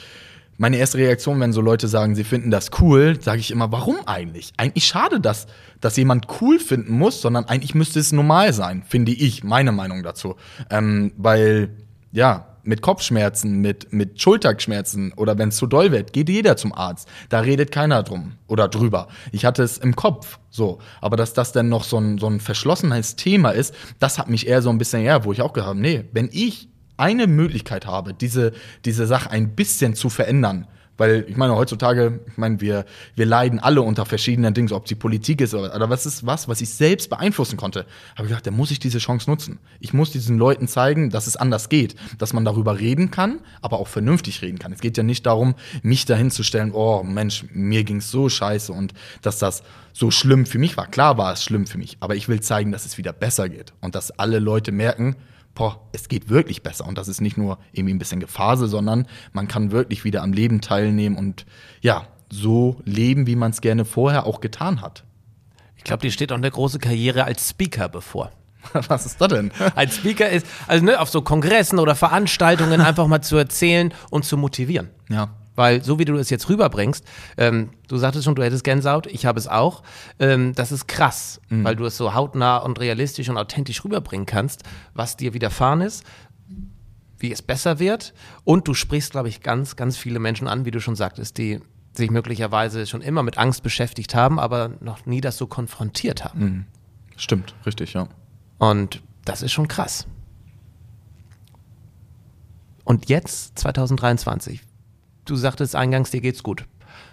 [0.59, 3.97] meine erste Reaktion, wenn so Leute sagen, sie finden das cool, sage ich immer, warum
[4.07, 4.53] eigentlich?
[4.57, 5.47] Eigentlich schade, dass,
[5.81, 10.03] dass jemand cool finden muss, sondern eigentlich müsste es normal sein, finde ich, meine Meinung
[10.03, 10.35] dazu.
[10.69, 11.71] Ähm, weil,
[12.11, 16.75] ja, mit Kopfschmerzen, mit, mit Schulterschmerzen oder wenn es zu doll wird, geht jeder zum
[16.75, 17.09] Arzt.
[17.31, 19.09] Da redet keiner drum oder drüber.
[19.33, 20.79] Ich hatte es im Kopf, so.
[21.01, 24.47] Aber dass das dann noch so ein, so ein verschlossenes Thema ist, das hat mich
[24.47, 27.87] eher so ein bisschen, ja, wo ich auch gehabt habe, nee, wenn ich eine Möglichkeit
[27.87, 28.53] habe, diese,
[28.85, 30.67] diese Sache ein bisschen zu verändern,
[30.99, 32.85] weil ich meine, heutzutage, ich meine, wir,
[33.15, 36.49] wir leiden alle unter verschiedenen Dingen, ob die Politik ist oder, oder was ist was,
[36.49, 37.87] was ich selbst beeinflussen konnte.
[38.17, 39.59] Habe ich gedacht, da muss ich diese Chance nutzen.
[39.81, 43.79] Ich muss diesen Leuten zeigen, dass es anders geht, dass man darüber reden kann, aber
[43.79, 44.73] auch vernünftig reden kann.
[44.73, 48.73] Es geht ja nicht darum, mich dahin zu stellen, oh Mensch, mir ging's so scheiße
[48.73, 50.87] und dass das so schlimm für mich war.
[50.87, 53.73] Klar war es schlimm für mich, aber ich will zeigen, dass es wieder besser geht
[53.81, 55.17] und dass alle Leute merken,
[55.59, 56.87] boah, es geht wirklich besser.
[56.87, 60.33] Und das ist nicht nur irgendwie ein bisschen Gefase, sondern man kann wirklich wieder am
[60.33, 61.45] Leben teilnehmen und
[61.81, 65.05] ja, so leben, wie man es gerne vorher auch getan hat.
[65.77, 68.31] Ich glaube, dir steht auch eine große Karriere als Speaker bevor.
[68.89, 69.51] Was ist das denn?
[69.77, 74.25] Als Speaker ist, also ne, auf so Kongressen oder Veranstaltungen einfach mal zu erzählen und
[74.25, 74.91] zu motivieren.
[75.09, 75.31] Ja.
[75.59, 77.05] Weil so wie du es jetzt rüberbringst,
[77.37, 79.83] ähm, du sagtest schon, du hättest Gänsehaut, ich habe es auch.
[80.21, 81.65] Ähm, das ist krass, mhm.
[81.65, 84.63] weil du es so hautnah und realistisch und authentisch rüberbringen kannst,
[84.95, 86.05] was dir widerfahren ist,
[87.19, 88.15] wie es besser wird.
[88.45, 91.59] Und du sprichst, glaube ich, ganz, ganz viele Menschen an, wie du schon sagtest, die
[91.93, 96.41] sich möglicherweise schon immer mit Angst beschäftigt haben, aber noch nie das so konfrontiert haben.
[96.41, 96.65] Mhm.
[97.17, 98.07] Stimmt, richtig, ja.
[98.59, 100.07] Und das ist schon krass.
[102.85, 104.63] Und jetzt, 2023,
[105.31, 106.65] du sagtest eingangs, dir geht's gut.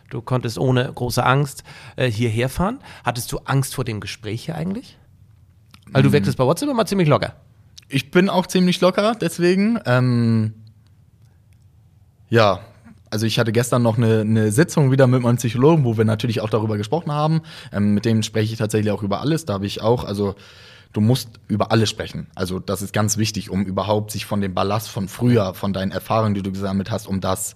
[0.10, 1.64] Du konntest ohne große Angst
[1.96, 2.80] äh, hierher fahren.
[3.04, 4.98] Hattest du Angst vor dem Gespräch hier eigentlich?
[5.92, 6.14] Weil du mm.
[6.14, 7.36] wirktest bei WhatsApp immer ziemlich locker.
[7.88, 9.80] Ich bin auch ziemlich locker, deswegen.
[9.86, 10.54] Ähm,
[12.30, 12.60] ja,
[13.10, 16.42] also ich hatte gestern noch eine, eine, Sitzung wieder mit meinem Psychologen, wo wir natürlich
[16.42, 17.42] auch darüber gesprochen haben.
[17.72, 19.46] Ähm, mit dem spreche ich tatsächlich auch über alles.
[19.46, 20.36] Da habe ich auch, also
[20.94, 22.28] du musst über alles sprechen.
[22.36, 25.92] Also das ist ganz wichtig, um überhaupt sich von dem Ballast von früher, von deinen
[25.92, 27.56] Erfahrungen, die du gesammelt hast, um das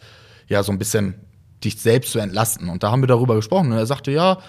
[0.49, 1.15] ja so ein bisschen
[1.63, 2.69] dich selbst zu entlasten.
[2.69, 3.71] Und da haben wir darüber gesprochen.
[3.71, 4.39] Und er sagte, ja,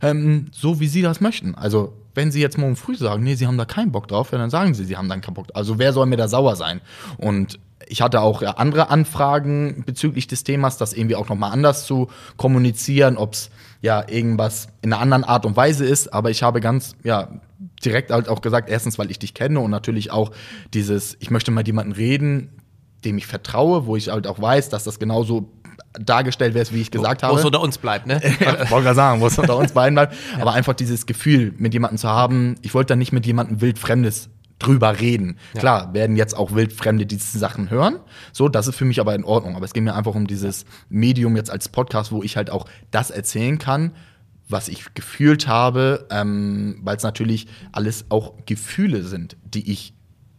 [0.00, 1.54] ähm, so wie Sie das möchten.
[1.54, 4.38] Also, wenn Sie jetzt morgen früh sagen, nee, Sie haben da keinen Bock drauf, ja,
[4.38, 5.48] dann sagen Sie, Sie haben dann keinen Bock.
[5.54, 6.80] Also, wer soll mir da sauer sein?
[7.16, 11.86] Und ich hatte auch ja, andere Anfragen bezüglich des Themas, das irgendwie auch nochmal anders
[11.86, 16.12] zu kommunizieren, ob es ja irgendwas in einer anderen Art und Weise ist.
[16.12, 17.28] Aber ich habe ganz, ja,
[17.84, 20.32] direkt halt auch gesagt, erstens, weil ich dich kenne und natürlich auch
[20.74, 22.50] dieses, ich möchte mal jemanden reden,
[23.04, 25.52] dem ich vertraue, wo ich halt auch weiß, dass das genauso
[25.92, 27.36] dargestellt wird, wie ich gesagt wo, habe.
[27.36, 28.20] Wo es unter uns bleibt, ne?
[28.40, 30.14] ja, wollte gerade sagen, wo es unter uns beiden bleibt.
[30.32, 30.42] Ja.
[30.42, 34.30] Aber einfach dieses Gefühl, mit jemandem zu haben, ich wollte da nicht mit jemandem wildfremdes
[34.58, 35.36] drüber reden.
[35.54, 35.60] Ja.
[35.60, 38.00] Klar, werden jetzt auch wildfremde diese Sachen hören.
[38.32, 39.56] So, das ist für mich aber in Ordnung.
[39.56, 42.66] Aber es geht mir einfach um dieses Medium jetzt als Podcast, wo ich halt auch
[42.90, 43.92] das erzählen kann,
[44.48, 49.94] was ich gefühlt habe, ähm, weil es natürlich alles auch Gefühle sind, die ich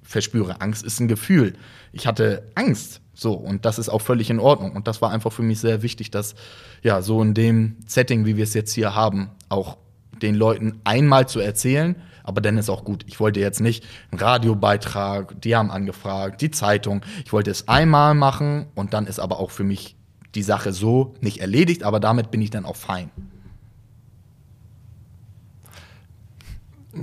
[0.10, 0.60] verspüre.
[0.60, 1.54] Angst ist ein Gefühl.
[1.94, 3.02] Ich hatte Angst.
[3.14, 4.72] So, und das ist auch völlig in Ordnung.
[4.76, 6.36] Und das war einfach für mich sehr wichtig, dass,
[6.82, 9.78] ja, so in dem Setting, wie wir es jetzt hier haben, auch
[10.22, 13.06] den Leuten einmal zu erzählen, aber dann ist auch gut.
[13.08, 17.02] Ich wollte jetzt nicht einen Radiobeitrag, die haben angefragt, die Zeitung.
[17.24, 19.96] Ich wollte es einmal machen und dann ist aber auch für mich
[20.36, 23.12] die Sache so nicht erledigt, aber damit bin ich dann auch fein.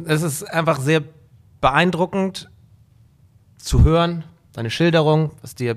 [0.04, 1.02] Es ist einfach sehr
[1.60, 2.50] beeindruckend,
[3.58, 5.76] zu hören, deine Schilderung, was dir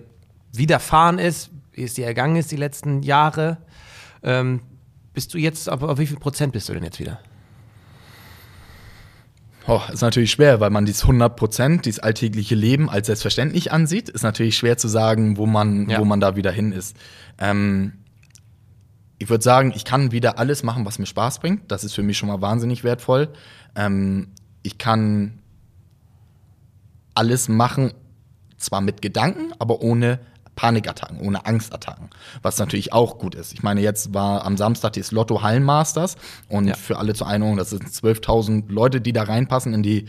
[0.53, 3.57] widerfahren ist, wie es dir ergangen ist die letzten Jahre.
[4.23, 4.61] Ähm,
[5.13, 7.19] bist du jetzt, auf, auf wie viel Prozent bist du denn jetzt wieder?
[9.67, 14.09] Oh, ist natürlich schwer, weil man dieses 100 Prozent, dieses alltägliche Leben als selbstverständlich ansieht.
[14.09, 15.99] Ist natürlich schwer zu sagen, wo man, ja.
[15.99, 16.97] wo man da wieder hin ist.
[17.37, 17.93] Ähm,
[19.19, 21.71] ich würde sagen, ich kann wieder alles machen, was mir Spaß bringt.
[21.71, 23.29] Das ist für mich schon mal wahnsinnig wertvoll.
[23.75, 24.29] Ähm,
[24.63, 25.39] ich kann
[27.19, 27.91] alles machen,
[28.57, 30.19] zwar mit Gedanken, aber ohne
[30.55, 32.09] Panikattacken, ohne Angstattacken,
[32.41, 33.53] was natürlich auch gut ist.
[33.53, 36.15] Ich meine, jetzt war am Samstag das Lotto Hallenmasters
[36.47, 36.75] und ja.
[36.75, 40.05] für alle zur Einordnung, das sind 12.000 Leute, die da reinpassen in die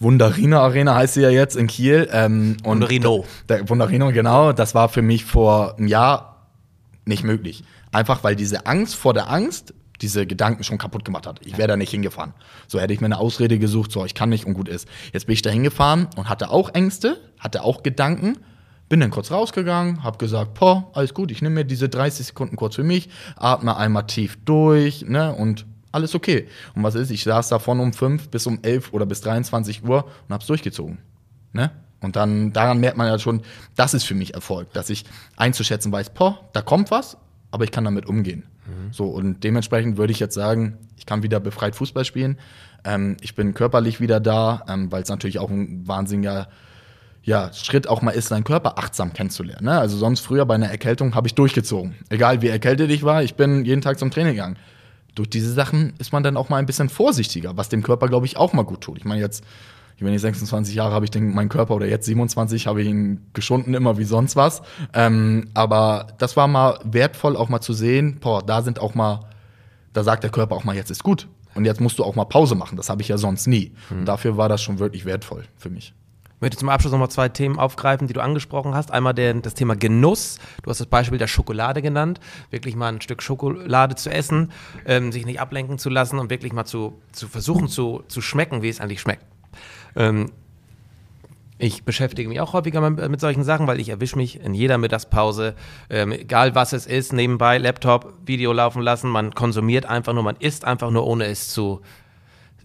[0.00, 2.08] Wunderino Arena heißt sie ja jetzt in Kiel.
[2.12, 3.24] Ähm, und Wunderino.
[3.48, 4.52] Der Wunderino, genau.
[4.52, 6.48] Das war für mich vor einem Jahr
[7.04, 7.62] nicht möglich.
[7.92, 11.40] Einfach weil diese Angst vor der Angst diese Gedanken schon kaputt gemacht hat.
[11.44, 12.34] Ich wäre da nicht hingefahren.
[12.66, 14.88] So hätte ich mir eine Ausrede gesucht, so ich kann nicht und gut ist.
[15.12, 18.38] Jetzt bin ich da hingefahren und hatte auch Ängste, hatte auch Gedanken,
[18.88, 22.56] bin dann kurz rausgegangen, habe gesagt, boah, alles gut, ich nehme mir diese 30 Sekunden
[22.56, 26.48] kurz für mich, atme einmal tief durch, ne, und alles okay.
[26.74, 30.04] Und was ist, ich saß davon um 5 bis um 11 oder bis 23 Uhr
[30.04, 30.98] und hab's durchgezogen,
[31.52, 31.70] ne?
[32.00, 33.40] Und dann, daran merkt man ja schon,
[33.76, 37.16] das ist für mich Erfolg, dass ich einzuschätzen weiß, boah, da kommt was,
[37.50, 38.44] aber ich kann damit umgehen.
[38.66, 38.92] Mhm.
[38.92, 42.38] So, und dementsprechend würde ich jetzt sagen, ich kann wieder befreit Fußball spielen.
[42.84, 46.48] Ähm, ich bin körperlich wieder da, ähm, weil es natürlich auch ein wahnsinniger
[47.22, 49.64] ja, Schritt auch mal ist, seinen Körper achtsam kennenzulernen.
[49.64, 49.78] Ne?
[49.78, 51.94] Also sonst früher bei einer Erkältung habe ich durchgezogen.
[52.10, 54.56] Egal wie erkältet ich war, ich bin jeden Tag zum Training gegangen.
[55.14, 58.26] Durch diese Sachen ist man dann auch mal ein bisschen vorsichtiger, was dem Körper, glaube
[58.26, 58.98] ich, auch mal gut tut.
[58.98, 59.42] Ich meine, jetzt
[59.96, 62.88] ich bin jetzt 26 Jahre, habe ich den, meinen Körper oder jetzt 27, habe ich
[62.88, 64.62] ihn geschunden immer wie sonst was.
[64.92, 69.20] Ähm, aber das war mal wertvoll, auch mal zu sehen, boah, da sind auch mal,
[69.92, 71.28] da sagt der Körper auch mal, jetzt ist gut.
[71.54, 72.76] Und jetzt musst du auch mal Pause machen.
[72.76, 73.72] Das habe ich ja sonst nie.
[73.90, 74.00] Mhm.
[74.00, 75.94] Und dafür war das schon wirklich wertvoll für mich.
[76.34, 78.90] Ich möchte zum Abschluss nochmal zwei Themen aufgreifen, die du angesprochen hast.
[78.90, 80.38] Einmal der, das Thema Genuss.
[80.62, 82.18] Du hast das Beispiel der Schokolade genannt.
[82.50, 84.50] Wirklich mal ein Stück Schokolade zu essen,
[84.84, 88.62] ähm, sich nicht ablenken zu lassen und wirklich mal zu, zu versuchen zu, zu schmecken,
[88.62, 89.24] wie es eigentlich schmeckt.
[89.96, 90.30] Ähm,
[91.58, 95.54] ich beschäftige mich auch häufiger mit, solchen Sachen, weil ich erwische mich in jeder Mittagspause,
[95.88, 100.36] ähm, egal was es ist, nebenbei Laptop, Video laufen lassen, man konsumiert einfach nur, man
[100.36, 101.80] isst einfach nur, ohne es zu,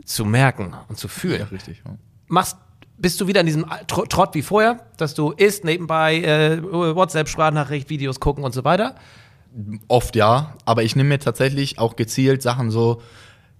[0.03, 1.41] zu merken und zu fühlen.
[1.41, 1.83] Ja, richtig.
[1.85, 1.95] Ja.
[2.27, 2.57] Machst,
[2.97, 7.89] bist du wieder in diesem Trott wie vorher, dass du isst, nebenbei äh, WhatsApp, Sprachnachricht,
[7.89, 8.95] Videos gucken und so weiter?
[9.87, 13.01] Oft ja, aber ich nehme mir tatsächlich auch gezielt Sachen so,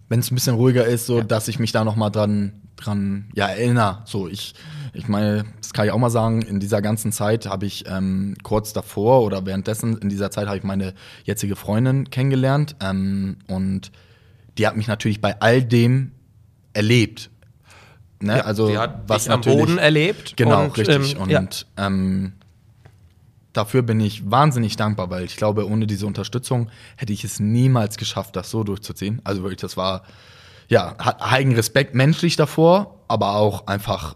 [0.07, 1.24] wenn es ein bisschen ruhiger ist, so ja.
[1.24, 4.01] dass ich mich da nochmal dran dran ja, erinnere.
[4.05, 4.53] So, ich,
[4.93, 8.36] ich meine, das kann ich auch mal sagen, in dieser ganzen Zeit habe ich ähm,
[8.43, 13.91] kurz davor oder währenddessen, in dieser Zeit habe ich meine jetzige Freundin kennengelernt ähm, und
[14.57, 16.11] die hat mich natürlich bei all dem
[16.73, 17.30] erlebt.
[18.21, 18.38] Ne?
[18.38, 20.36] Ja, also, die hat was am Boden erlebt.
[20.36, 21.15] Genau, und, richtig.
[21.15, 21.47] Ähm, und ja.
[21.77, 22.34] ähm,
[23.53, 27.97] dafür bin ich wahnsinnig dankbar, weil ich glaube, ohne diese Unterstützung hätte ich es niemals
[27.97, 29.21] geschafft, das so durchzuziehen.
[29.23, 30.03] Also wirklich, das war
[30.70, 34.15] ja, hat eigen Respekt menschlich davor, aber auch einfach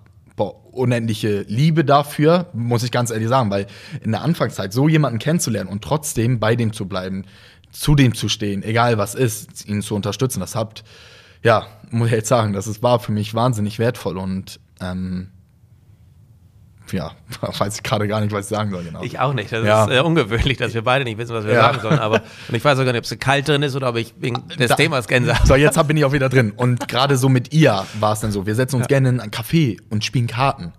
[0.74, 3.68] unendliche Liebe dafür, muss ich ganz ehrlich sagen, weil
[4.02, 7.26] in der Anfangszeit so jemanden kennenzulernen und trotzdem bei dem zu bleiben,
[7.72, 10.84] zu dem zu stehen, egal was ist, ihn zu unterstützen, das habt,
[11.44, 15.30] ja, muss ich jetzt sagen, das ist, war für mich wahnsinnig wertvoll und ähm,
[16.94, 18.84] ja, weiß ich gerade gar nicht, was ich sagen soll.
[18.84, 19.04] Genau.
[19.04, 19.52] Ich auch nicht.
[19.52, 19.86] Das ja.
[19.86, 21.62] ist äh, ungewöhnlich, dass wir beide nicht wissen, was wir ja.
[21.62, 22.00] sagen sollen.
[22.00, 24.14] Aber und ich weiß auch gar nicht, ob es kalt drin ist oder ob ich
[24.20, 25.48] wegen des da, Themas Gänsehaut.
[25.48, 26.54] So, jetzt bin ich auch wieder drin.
[26.56, 28.46] Und gerade so mit ihr war es dann so.
[28.46, 28.88] Wir setzen uns ja.
[28.88, 30.74] gerne in ein Café und spielen Karten.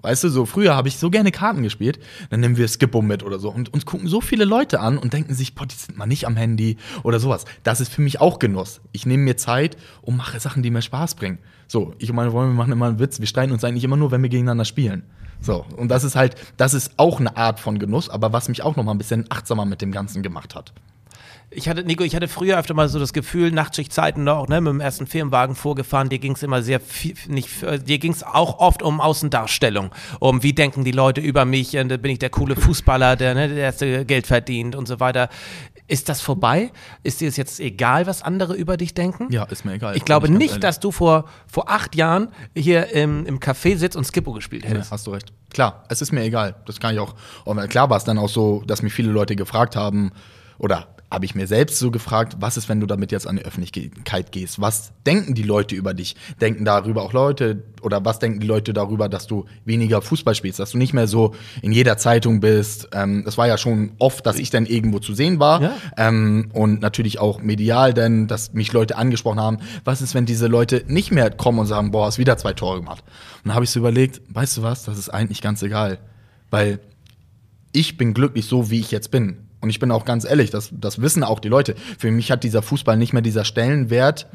[0.00, 1.98] Weißt du, so früher habe ich so gerne Karten gespielt.
[2.30, 3.50] Dann nehmen wir Skippo mit oder so.
[3.50, 6.26] Und uns gucken so viele Leute an und denken sich, boah, die sind mal nicht
[6.26, 7.44] am Handy oder sowas.
[7.64, 8.80] Das ist für mich auch Genuss.
[8.92, 11.38] Ich nehme mir Zeit und mache Sachen, die mir Spaß bringen.
[11.66, 13.18] So, ich und meine wir machen immer einen Witz.
[13.18, 15.02] Wir streiten uns eigentlich immer nur, wenn wir gegeneinander spielen.
[15.40, 18.62] So, und das ist halt, das ist auch eine Art von Genuss, aber was mich
[18.62, 20.72] auch noch mal ein bisschen achtsamer mit dem Ganzen gemacht hat.
[21.50, 24.70] Ich hatte, Nico, ich hatte früher öfter mal so das Gefühl, Nachtschichtzeiten noch, ne, mit
[24.70, 27.48] dem ersten Firmenwagen vorgefahren, dir ging es immer sehr viel, nicht,
[27.86, 31.88] dir ging es auch oft um Außendarstellung, um wie denken die Leute über mich, und
[32.02, 35.30] bin ich der coole Fußballer, der, ne, der erste Geld verdient und so weiter.
[35.88, 36.70] Ist das vorbei?
[37.02, 39.26] Ist dir es jetzt egal, was andere über dich denken?
[39.30, 39.96] Ja, ist mir egal.
[39.96, 40.60] Ich glaube nicht, ehrlich.
[40.60, 44.90] dass du vor, vor acht Jahren hier im, im Café sitzt und Skippo gespielt hättest.
[44.90, 45.32] Ja, hast du recht.
[45.50, 46.54] Klar, es ist mir egal.
[46.66, 47.14] Das kann ich auch.
[47.68, 50.12] Klar war es dann auch so, dass mich viele Leute gefragt haben,
[50.58, 53.44] oder habe ich mir selbst so gefragt, was ist, wenn du damit jetzt an die
[53.44, 54.60] Öffentlichkeit gehst?
[54.60, 56.16] Was denken die Leute über dich?
[56.40, 60.58] Denken darüber auch Leute oder was denken die Leute darüber, dass du weniger Fußball spielst,
[60.58, 62.88] dass du nicht mehr so in jeder Zeitung bist?
[62.92, 65.72] Ähm, das war ja schon oft, dass ich dann irgendwo zu sehen war ja.
[65.96, 69.58] ähm, und natürlich auch medial, denn dass mich Leute angesprochen haben.
[69.84, 72.80] Was ist, wenn diese Leute nicht mehr kommen und sagen, boah, hast wieder zwei Tore
[72.80, 73.02] gemacht?
[73.38, 74.84] Und dann habe ich so überlegt, weißt du was?
[74.84, 75.98] Das ist eigentlich ganz egal,
[76.50, 76.80] weil
[77.72, 80.70] ich bin glücklich so, wie ich jetzt bin und ich bin auch ganz ehrlich, das,
[80.72, 81.74] das wissen auch die Leute.
[81.98, 84.28] Für mich hat dieser Fußball nicht mehr dieser Stellenwert,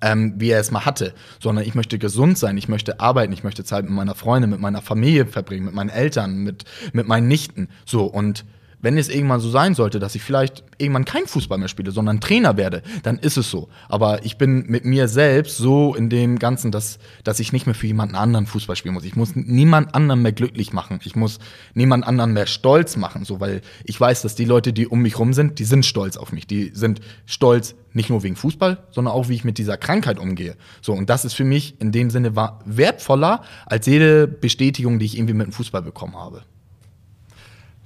[0.00, 3.44] ähm, wie er es mal hatte, sondern ich möchte gesund sein, ich möchte arbeiten, ich
[3.44, 7.28] möchte Zeit mit meiner Freundin, mit meiner Familie verbringen, mit meinen Eltern, mit, mit meinen
[7.28, 7.68] Nichten.
[7.84, 8.44] So, und
[8.82, 12.20] wenn es irgendwann so sein sollte, dass ich vielleicht irgendwann kein Fußball mehr spiele, sondern
[12.20, 13.68] Trainer werde, dann ist es so.
[13.88, 17.74] Aber ich bin mit mir selbst so in dem Ganzen, dass, dass ich nicht mehr
[17.74, 19.04] für jemanden anderen Fußball spielen muss.
[19.04, 21.00] Ich muss niemand anderen mehr glücklich machen.
[21.04, 21.38] Ich muss
[21.74, 25.18] niemand anderen mehr stolz machen, so, weil ich weiß, dass die Leute, die um mich
[25.18, 26.46] rum sind, die sind stolz auf mich.
[26.46, 30.56] Die sind stolz nicht nur wegen Fußball, sondern auch wie ich mit dieser Krankheit umgehe.
[30.80, 35.16] So, und das ist für mich in dem Sinne wertvoller als jede Bestätigung, die ich
[35.16, 36.42] irgendwie mit dem Fußball bekommen habe.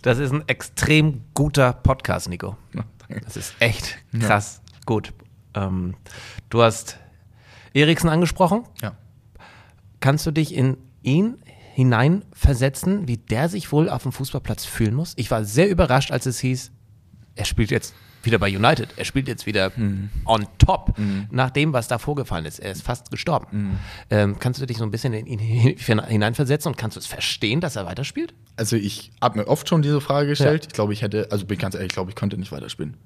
[0.04, 2.58] Das ist ein extrem guter Podcast, Nico.
[3.24, 4.80] Das ist echt krass ja.
[4.84, 5.14] gut.
[5.54, 5.94] Ähm,
[6.50, 6.98] du hast
[7.72, 8.64] Eriksen angesprochen.
[8.82, 8.98] Ja.
[10.00, 11.38] Kannst du dich in ihn
[11.72, 15.14] hineinversetzen, wie der sich wohl auf dem Fußballplatz fühlen muss?
[15.16, 16.70] Ich war sehr überrascht, als es hieß,
[17.34, 17.94] er spielt jetzt
[18.24, 18.88] wieder bei United.
[18.96, 20.10] Er spielt jetzt wieder mhm.
[20.24, 21.26] on top mhm.
[21.30, 22.58] nach dem, was da vorgefallen ist.
[22.58, 23.46] Er ist fast gestorben.
[23.50, 23.78] Mhm.
[24.10, 27.60] Ähm, kannst du dich so ein bisschen in ihn hineinversetzen und kannst du es verstehen,
[27.60, 28.34] dass er weiterspielt?
[28.56, 30.64] Also ich habe mir oft schon diese Frage gestellt.
[30.64, 30.68] Ja.
[30.68, 32.96] Ich glaube, ich hätte, also bin ganz ehrlich, ich glaube, ich könnte nicht weiterspielen.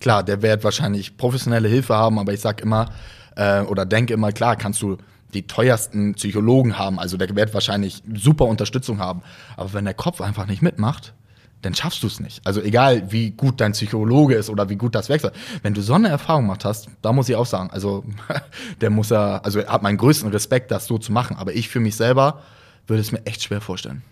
[0.00, 2.90] Klar, der wird wahrscheinlich professionelle Hilfe haben, aber ich sag immer
[3.36, 4.98] äh, oder denke immer, klar, kannst du
[5.32, 9.22] die teuersten Psychologen haben, also der wird wahrscheinlich super Unterstützung haben.
[9.56, 11.14] Aber wenn der Kopf einfach nicht mitmacht,
[11.62, 12.44] dann schaffst du es nicht.
[12.44, 15.32] Also egal, wie gut dein Psychologe ist oder wie gut das wechselt.
[15.62, 18.04] Wenn du so eine Erfahrung gemacht hast, da muss ich auch sagen, also
[18.80, 21.36] der muss ja, also er hat meinen größten Respekt, das so zu machen.
[21.36, 22.42] Aber ich für mich selber
[22.86, 24.02] würde es mir echt schwer vorstellen.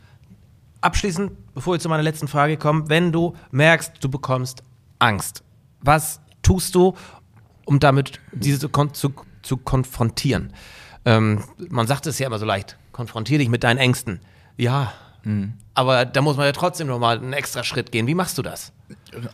[0.80, 4.62] Abschließend, bevor wir zu meiner letzten Frage kommen, wenn du merkst, du bekommst
[4.98, 5.42] Angst,
[5.82, 6.94] was tust du,
[7.66, 10.52] um damit diese zu, zu konfrontieren?
[11.04, 14.20] Ähm, man sagt es ja immer so leicht, konfrontiere dich mit deinen Ängsten.
[14.56, 14.92] Ja,
[15.24, 15.54] Mhm.
[15.74, 18.06] Aber da muss man ja trotzdem nochmal einen extra Schritt gehen.
[18.06, 18.72] Wie machst du das?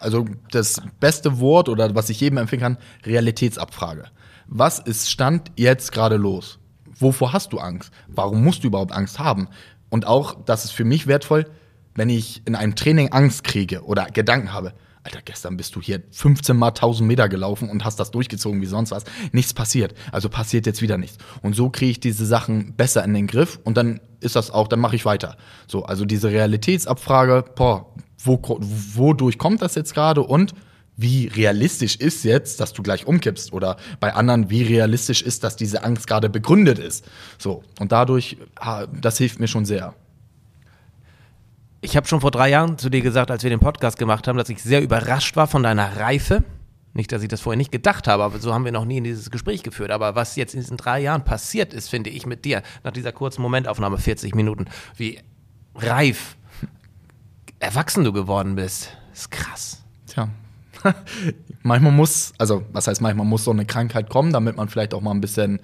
[0.01, 4.05] Also das beste Wort oder was ich jedem empfehlen kann, Realitätsabfrage.
[4.47, 6.59] Was ist Stand jetzt gerade los?
[6.99, 7.93] Wovor hast du Angst?
[8.07, 9.49] Warum musst du überhaupt Angst haben?
[9.91, 11.47] Und auch, das ist für mich wertvoll,
[11.95, 14.75] wenn ich in einem Training Angst kriege oder Gedanken habe,
[15.07, 18.67] Alter, gestern bist du hier 15 mal 1000 Meter gelaufen und hast das durchgezogen wie
[18.67, 19.05] sonst was.
[19.31, 19.95] Nichts passiert.
[20.11, 21.19] Also passiert jetzt wieder nichts.
[21.43, 24.67] Und so kriege ich diese Sachen besser in den Griff und dann ist das auch,
[24.67, 25.37] dann mache ich weiter.
[25.69, 30.55] So, also diese Realitätsabfrage, boah, wo, wodurch kommt das jetzt gerade und
[30.97, 35.55] wie realistisch ist jetzt, dass du gleich umkippst oder bei anderen, wie realistisch ist, dass
[35.55, 37.05] diese Angst gerade begründet ist.
[37.39, 38.39] So, und dadurch,
[39.01, 39.95] das hilft mir schon sehr.
[41.87, 44.37] Ich habe schon vor drei Jahren zu dir gesagt, als wir den Podcast gemacht haben,
[44.37, 46.43] dass ich sehr überrascht war von deiner Reife.
[46.95, 49.05] Nicht, dass ich das vorher nicht gedacht habe, aber so haben wir noch nie in
[49.05, 49.93] dieses Gespräch geführt.
[49.93, 53.13] Aber was jetzt in diesen drei Jahren passiert ist, finde ich mit dir, nach dieser
[53.13, 54.65] kurzen Momentaufnahme, 40 Minuten,
[54.97, 55.21] wie
[55.77, 56.37] reif,
[57.61, 58.91] erwachsen du geworden bist.
[59.13, 59.85] Ist krass.
[60.09, 60.29] Tja.
[61.63, 65.03] manchmal muss, also was heißt manchmal muss so eine Krankheit kommen, damit man vielleicht auch
[65.03, 65.61] mal ein bisschen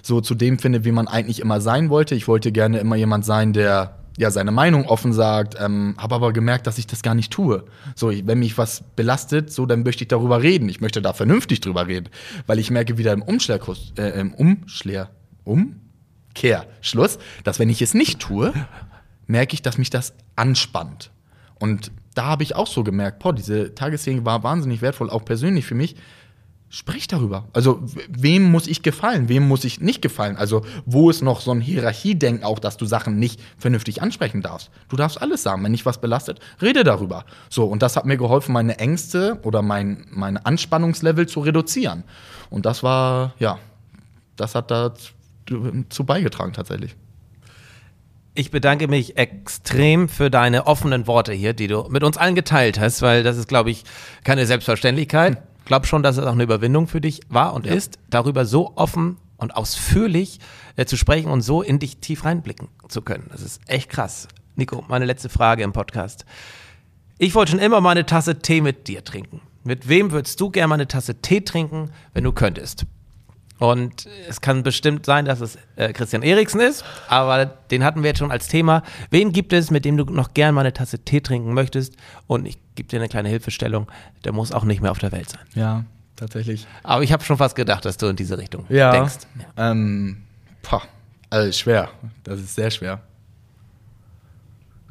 [0.00, 2.14] so zu dem findet, wie man eigentlich immer sein wollte.
[2.14, 6.32] Ich wollte gerne immer jemand sein, der ja seine Meinung offen sagt, ähm, habe aber
[6.32, 7.64] gemerkt, dass ich das gar nicht tue.
[7.94, 10.68] So, wenn mich was belastet, so dann möchte ich darüber reden.
[10.68, 12.08] Ich möchte da vernünftig drüber reden,
[12.46, 15.10] weil ich merke wieder im Umschleerkurs, äh, im Umschleer,
[15.44, 18.52] Umkehrschluss, dass wenn ich es nicht tue,
[19.26, 21.12] merke ich, dass mich das anspannt.
[21.60, 25.64] Und da habe ich auch so gemerkt, boah, diese Tagesserie war wahnsinnig wertvoll, auch persönlich
[25.64, 25.94] für mich,
[26.70, 27.48] Sprich darüber.
[27.54, 29.30] Also, wem muss ich gefallen?
[29.30, 30.36] Wem muss ich nicht gefallen?
[30.36, 34.70] Also, wo ist noch so ein Hierarchiedenken auch, dass du Sachen nicht vernünftig ansprechen darfst?
[34.90, 35.64] Du darfst alles sagen.
[35.64, 37.24] Wenn dich was belastet, rede darüber.
[37.48, 42.04] So, und das hat mir geholfen, meine Ängste oder mein meine Anspannungslevel zu reduzieren.
[42.50, 43.58] Und das war, ja,
[44.36, 46.96] das hat dazu beigetragen tatsächlich.
[48.34, 52.78] Ich bedanke mich extrem für deine offenen Worte hier, die du mit uns allen geteilt
[52.78, 53.84] hast, weil das ist, glaube ich,
[54.22, 57.72] keine Selbstverständlichkeit glaube schon, dass es auch eine Überwindung für dich war und ja.
[57.72, 60.40] ist, darüber so offen und ausführlich
[60.76, 63.28] äh, zu sprechen und so in dich tief reinblicken zu können.
[63.30, 64.26] Das ist echt krass.
[64.56, 66.24] Nico, meine letzte Frage im Podcast.
[67.18, 69.40] Ich wollte schon immer mal eine Tasse Tee mit dir trinken.
[69.62, 72.86] Mit wem würdest du gerne mal eine Tasse Tee trinken, wenn du könntest?
[73.58, 78.10] Und es kann bestimmt sein, dass es äh, Christian Eriksen ist, aber den hatten wir
[78.10, 78.82] jetzt schon als Thema.
[79.10, 81.94] Wen gibt es, mit dem du noch gern mal eine Tasse Tee trinken möchtest?
[82.26, 83.90] Und ich gebe dir eine kleine Hilfestellung,
[84.24, 85.42] der muss auch nicht mehr auf der Welt sein.
[85.54, 85.84] Ja,
[86.14, 86.66] tatsächlich.
[86.84, 89.26] Aber ich habe schon fast gedacht, dass du in diese Richtung ja, denkst.
[89.56, 90.22] Ja, ähm,
[90.62, 90.82] poh,
[91.30, 91.90] also schwer.
[92.22, 93.00] Das ist sehr schwer.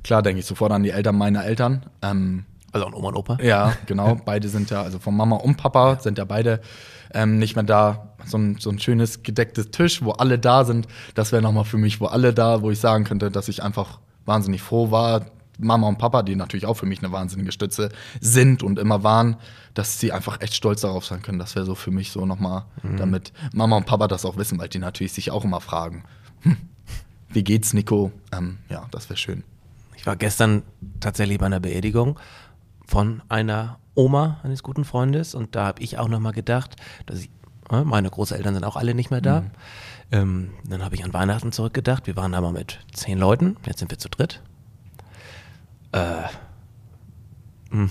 [0.03, 1.85] Klar denke ich sofort an die Eltern meiner Eltern.
[2.01, 3.37] Ähm, also an Oma und Opa?
[3.41, 4.15] Ja, genau.
[4.25, 5.99] beide sind ja, also von Mama und Papa ja.
[5.99, 6.61] sind ja beide
[7.13, 8.06] ähm, nicht mehr da.
[8.27, 10.87] So ein, so ein schönes gedecktes Tisch, wo alle da sind.
[11.15, 13.99] Das wäre nochmal für mich, wo alle da, wo ich sagen könnte, dass ich einfach
[14.25, 15.25] wahnsinnig froh war.
[15.59, 17.89] Mama und Papa, die natürlich auch für mich eine wahnsinnige Stütze
[18.21, 19.37] sind und immer waren,
[19.73, 21.39] dass sie einfach echt stolz darauf sein können.
[21.39, 22.97] Das wäre so für mich so nochmal, mhm.
[22.97, 26.03] damit Mama und Papa das auch wissen, weil die natürlich sich auch immer fragen,
[26.41, 26.57] hm,
[27.29, 28.11] wie geht's, Nico?
[28.31, 29.43] Ähm, ja, das wäre schön.
[29.95, 30.63] Ich war gestern
[30.99, 32.19] tatsächlich bei einer Beerdigung
[32.85, 36.75] von einer Oma eines guten Freundes und da habe ich auch nochmal gedacht,
[37.07, 37.29] dass ich,
[37.69, 39.41] meine Großeltern sind auch alle nicht mehr da.
[39.41, 39.51] Mhm.
[40.11, 42.07] Ähm, dann habe ich an Weihnachten zurückgedacht.
[42.07, 44.41] Wir waren da mal mit zehn Leuten, jetzt sind wir zu dritt.
[45.91, 46.23] Äh,
[47.71, 47.89] hm.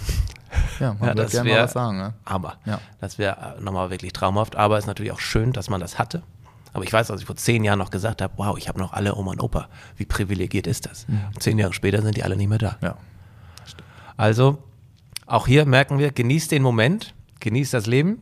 [0.80, 1.98] ja, man ja, das gerne wär, was sagen.
[1.98, 2.14] Ne?
[2.24, 2.80] Aber ja.
[3.00, 4.56] das wäre nochmal wirklich traumhaft.
[4.56, 6.22] Aber es ist natürlich auch schön, dass man das hatte.
[6.72, 8.92] Aber ich weiß, dass ich vor zehn Jahren noch gesagt habe, wow, ich habe noch
[8.92, 9.68] alle Oma und Opa.
[9.96, 11.08] Wie privilegiert ist das?
[11.08, 11.20] Mhm.
[11.38, 12.76] zehn Jahre später sind die alle nicht mehr da.
[12.82, 12.96] Ja.
[14.16, 14.62] Also
[15.26, 18.20] auch hier merken wir, genießt den Moment, genießt das Leben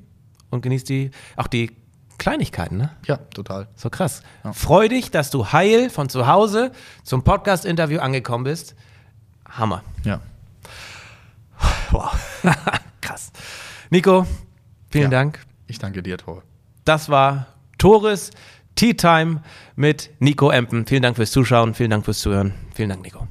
[0.51, 1.77] und genieß die, auch die
[2.19, 2.91] Kleinigkeiten, ne?
[3.07, 3.69] Ja, total.
[3.77, 4.23] So krass.
[4.53, 6.73] Freu dich, dass du heil von zu Hause
[7.03, 8.75] zum Podcast-Interview angekommen bist.
[9.51, 9.83] Hammer.
[10.05, 10.21] Ja.
[11.91, 12.13] Wow.
[13.01, 13.33] krass.
[13.91, 14.27] Nico,
[14.91, 15.19] vielen Ja.
[15.19, 15.41] Dank.
[15.67, 16.43] Ich danke dir, Tor.
[16.85, 17.47] Das war
[17.79, 18.31] Tores
[18.75, 19.43] Tea Time
[19.77, 20.87] mit Nico Empen.
[20.87, 22.55] Vielen Dank fürs Zuschauen, vielen Dank fürs Zuhören.
[22.75, 23.29] Vielen Dank, Nico.